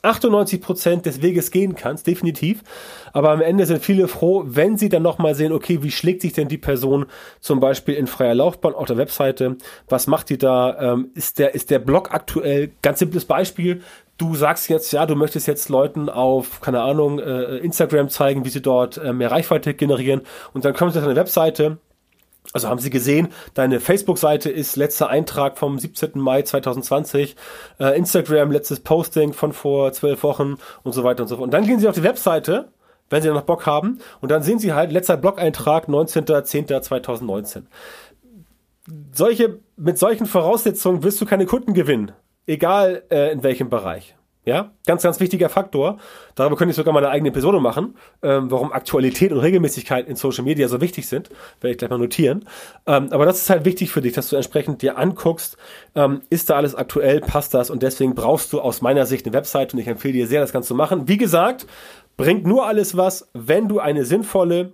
98 0.03 0.61
Prozent 0.61 1.05
des 1.05 1.21
Weges 1.21 1.49
gehen 1.49 1.75
kannst, 1.75 2.05
definitiv. 2.05 2.61
Aber 3.13 3.31
am 3.31 3.41
Ende 3.41 3.65
sind 3.65 3.83
viele 3.83 4.07
froh, 4.07 4.43
wenn 4.45 4.77
sie 4.77 4.89
dann 4.89 5.01
nochmal 5.01 5.33
sehen, 5.33 5.51
okay, 5.51 5.81
wie 5.81 5.91
schlägt 5.91 6.21
sich 6.21 6.33
denn 6.33 6.47
die 6.47 6.57
Person 6.57 7.05
zum 7.39 7.59
Beispiel 7.59 7.95
in 7.95 8.07
freier 8.07 8.35
Laufbahn 8.35 8.75
auf 8.75 8.85
der 8.85 8.97
Webseite? 8.97 9.57
Was 9.89 10.07
macht 10.07 10.29
die 10.29 10.37
da? 10.37 10.93
Ähm, 10.93 11.11
ist 11.15 11.39
der, 11.39 11.55
ist 11.55 11.71
der 11.71 11.79
Blog 11.79 12.13
aktuell? 12.13 12.71
Ganz 12.81 12.99
simples 12.99 13.25
Beispiel 13.25 13.81
du 14.17 14.35
sagst 14.35 14.69
jetzt, 14.69 14.93
ja, 14.93 15.05
du 15.07 15.15
möchtest 15.15 15.47
jetzt 15.47 15.69
Leuten 15.69 16.07
auf, 16.07 16.61
keine 16.61 16.81
Ahnung, 16.81 17.19
äh, 17.19 17.57
Instagram 17.57 18.09
zeigen, 18.09 18.45
wie 18.45 18.49
sie 18.49 18.61
dort 18.61 18.97
äh, 18.97 19.11
mehr 19.11 19.31
Reichweite 19.31 19.73
generieren 19.73 20.21
und 20.53 20.65
dann 20.65 20.73
kommen 20.73 20.91
sie 20.91 20.99
auf 20.99 21.05
eine 21.05 21.15
Webseite 21.15 21.79
also 22.51 22.67
haben 22.67 22.79
Sie 22.79 22.89
gesehen, 22.89 23.29
deine 23.53 23.79
Facebook-Seite 23.79 24.49
ist 24.49 24.75
letzter 24.75 25.10
Eintrag 25.10 25.58
vom 25.58 25.79
17. 25.79 26.19
Mai 26.19 26.41
2020, 26.41 27.36
äh, 27.79 27.97
Instagram 27.97 28.51
letztes 28.51 28.82
Posting 28.82 29.34
von 29.34 29.53
vor 29.53 29.93
zwölf 29.93 30.23
Wochen 30.23 30.58
und 30.84 30.91
so 30.91 31.03
weiter 31.03 31.23
und 31.23 31.29
so 31.29 31.38
fort. 31.38 31.45
Und 31.45 31.53
dann 31.53 31.65
gehen 31.65 31.79
Sie 31.79 31.88
auf 31.88 31.95
die 31.95 32.03
Webseite, 32.03 32.71
wenn 33.10 33.23
Sie 33.23 33.29
noch 33.29 33.43
Bock 33.43 33.65
haben, 33.65 33.99
und 34.21 34.29
dann 34.29 34.43
sehen 34.43 34.60
Sie 34.60 34.73
halt 34.73 34.91
letzter 34.91 35.17
Blog-Eintrag 35.17 35.88
19.10.2019. 35.88 37.63
Solche, 39.13 39.60
mit 39.77 39.97
solchen 39.97 40.25
Voraussetzungen 40.25 41.03
wirst 41.03 41.21
du 41.21 41.25
keine 41.25 41.45
Kunden 41.45 41.73
gewinnen, 41.73 42.12
egal 42.45 43.03
äh, 43.10 43.32
in 43.32 43.43
welchem 43.43 43.69
Bereich. 43.69 44.15
Ja, 44.45 44.71
ganz, 44.86 45.03
ganz 45.03 45.21
wichtiger 45.21 45.47
Faktor. 45.47 45.99
Darüber 46.36 46.58
könnte 46.58 46.71
ich 46.71 46.75
sogar 46.75 46.93
mal 46.93 46.99
eine 46.99 47.10
eigene 47.10 47.29
Episode 47.29 47.62
machen, 47.62 47.95
ähm, 48.21 48.51
warum 48.51 48.73
Aktualität 48.73 49.32
und 49.32 49.39
Regelmäßigkeit 49.39 50.08
in 50.08 50.17
Social 50.17 50.43
Media 50.43 50.67
so 50.67 50.82
wichtig 50.82 51.08
sind. 51.08 51.29
Werde 51.62 51.71
ich 51.71 51.77
gleich 51.77 51.89
mal 51.89 51.97
notieren. 51.97 52.43
Ähm, 52.86 53.08
aber 53.12 53.25
das 53.25 53.39
ist 53.39 53.49
halt 53.49 53.63
wichtig 53.63 53.91
für 53.91 54.01
dich, 54.01 54.12
dass 54.12 54.27
du 54.27 54.36
entsprechend 54.36 54.82
dir 54.82 54.97
anguckst, 54.97 55.56
ähm, 55.95 56.23
ist 56.29 56.49
da 56.49 56.56
alles 56.58 56.75
aktuell, 56.75 57.21
passt 57.21 57.53
das 57.53 57.69
und 57.69 57.84
deswegen 57.84 58.15
brauchst 58.15 58.51
du 58.51 58.60
aus 58.60 58.82
meiner 58.82 59.06
Sicht 59.06 59.25
eine 59.25 59.34
Website 59.34 59.73
und 59.73 59.79
ich 59.79 59.88
empfehle 59.88 60.13
dir 60.13 60.27
sehr, 60.27 60.41
das 60.41 60.51
Ganze 60.51 60.69
zu 60.69 60.75
machen. 60.75 61.08
Wie 61.08 61.17
gesagt, 61.17 61.65
bringt 62.17 62.45
nur 62.45 62.67
alles 62.67 62.97
was, 62.97 63.29
wenn 63.34 63.69
du 63.69 63.79
eine 63.79 64.03
sinnvolle 64.03 64.73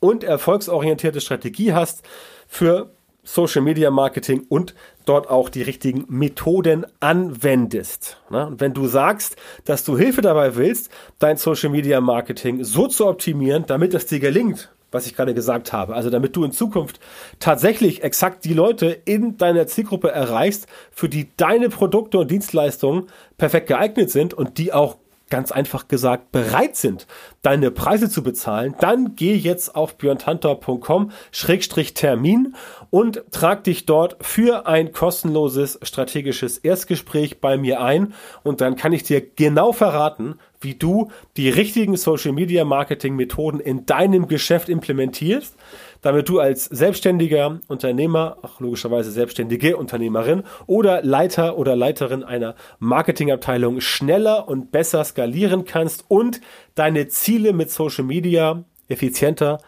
und 0.00 0.24
erfolgsorientierte 0.24 1.20
Strategie 1.20 1.72
hast 1.72 2.02
für 2.48 2.90
Social 3.28 3.60
Media 3.60 3.90
Marketing 3.90 4.46
und 4.48 4.74
dort 5.04 5.28
auch 5.28 5.50
die 5.50 5.60
richtigen 5.60 6.06
Methoden 6.08 6.86
anwendest. 6.98 8.16
Und 8.30 8.58
wenn 8.58 8.72
du 8.72 8.86
sagst, 8.86 9.36
dass 9.66 9.84
du 9.84 9.98
Hilfe 9.98 10.22
dabei 10.22 10.56
willst, 10.56 10.90
dein 11.18 11.36
Social 11.36 11.68
Media 11.68 12.00
Marketing 12.00 12.64
so 12.64 12.86
zu 12.86 13.06
optimieren, 13.06 13.64
damit 13.66 13.92
es 13.92 14.06
dir 14.06 14.18
gelingt, 14.18 14.70
was 14.90 15.06
ich 15.06 15.14
gerade 15.14 15.34
gesagt 15.34 15.74
habe. 15.74 15.94
Also 15.94 16.08
damit 16.08 16.36
du 16.36 16.44
in 16.44 16.52
Zukunft 16.52 17.00
tatsächlich 17.38 18.02
exakt 18.02 18.46
die 18.46 18.54
Leute 18.54 18.86
in 19.04 19.36
deiner 19.36 19.66
Zielgruppe 19.66 20.10
erreichst, 20.10 20.66
für 20.90 21.10
die 21.10 21.28
deine 21.36 21.68
Produkte 21.68 22.16
und 22.16 22.30
Dienstleistungen 22.30 23.08
perfekt 23.36 23.66
geeignet 23.66 24.10
sind 24.10 24.32
und 24.32 24.56
die 24.56 24.72
auch 24.72 24.96
ganz 25.30 25.52
einfach 25.52 25.88
gesagt 25.88 26.32
bereit 26.32 26.76
sind, 26.76 27.06
deine 27.42 27.70
Preise 27.70 28.10
zu 28.10 28.22
bezahlen, 28.22 28.74
dann 28.80 29.14
geh 29.14 29.34
jetzt 29.34 29.74
auf 29.74 29.96
björntantor.com-termin 29.98 32.54
und 32.90 33.22
trag 33.30 33.64
dich 33.64 33.86
dort 33.86 34.16
für 34.20 34.66
ein 34.66 34.92
kostenloses 34.92 35.78
strategisches 35.82 36.58
Erstgespräch 36.58 37.40
bei 37.40 37.56
mir 37.58 37.80
ein. 37.80 38.14
Und 38.42 38.60
dann 38.60 38.76
kann 38.76 38.92
ich 38.92 39.02
dir 39.02 39.20
genau 39.20 39.72
verraten, 39.72 40.38
wie 40.60 40.74
du 40.74 41.10
die 41.36 41.48
richtigen 41.48 41.96
Social 41.96 42.32
Media 42.32 42.64
Marketing 42.64 43.14
Methoden 43.14 43.60
in 43.60 43.86
deinem 43.86 44.28
Geschäft 44.28 44.68
implementierst, 44.68 45.54
damit 46.00 46.28
du 46.28 46.40
als 46.40 46.66
selbstständiger 46.66 47.60
Unternehmer, 47.68 48.38
auch 48.42 48.60
logischerweise 48.60 49.10
selbstständige 49.10 49.76
Unternehmerin 49.76 50.44
oder 50.66 51.02
Leiter 51.02 51.58
oder 51.58 51.76
Leiterin 51.76 52.24
einer 52.24 52.54
Marketingabteilung 52.78 53.80
schneller 53.80 54.48
und 54.48 54.70
besser 54.70 55.04
skalieren 55.04 55.64
kannst 55.64 56.04
und 56.08 56.40
deine 56.74 57.08
Ziele 57.08 57.52
mit 57.52 57.70
Social 57.70 58.04
Media 58.04 58.64
effizienter 58.88 59.58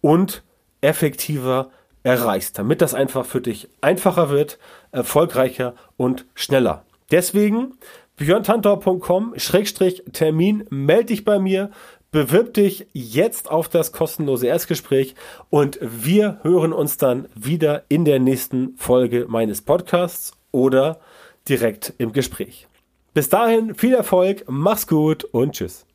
und 0.00 0.42
effektiver 0.80 1.70
erreichst, 2.02 2.58
damit 2.58 2.80
das 2.80 2.94
einfach 2.94 3.26
für 3.26 3.40
dich 3.40 3.68
einfacher 3.80 4.30
wird, 4.30 4.58
erfolgreicher 4.90 5.74
und 5.96 6.26
schneller. 6.34 6.84
Deswegen 7.10 7.74
björntantor.com-termin, 8.16 10.66
melde 10.70 11.06
dich 11.06 11.24
bei 11.24 11.38
mir, 11.38 11.70
bewirb 12.10 12.54
dich 12.54 12.86
jetzt 12.92 13.50
auf 13.50 13.68
das 13.68 13.92
kostenlose 13.92 14.46
Erstgespräch 14.46 15.14
und 15.48 15.78
wir 15.80 16.40
hören 16.42 16.72
uns 16.72 16.96
dann 16.96 17.28
wieder 17.34 17.84
in 17.88 18.04
der 18.04 18.18
nächsten 18.18 18.76
Folge 18.76 19.26
meines 19.28 19.62
Podcasts 19.62 20.32
oder 20.50 21.00
direkt 21.48 21.94
im 21.98 22.12
Gespräch. 22.12 22.66
Bis 23.14 23.28
dahin 23.28 23.74
viel 23.74 23.94
Erfolg, 23.94 24.44
mach's 24.48 24.86
gut 24.86 25.24
und 25.24 25.52
tschüss. 25.52 25.86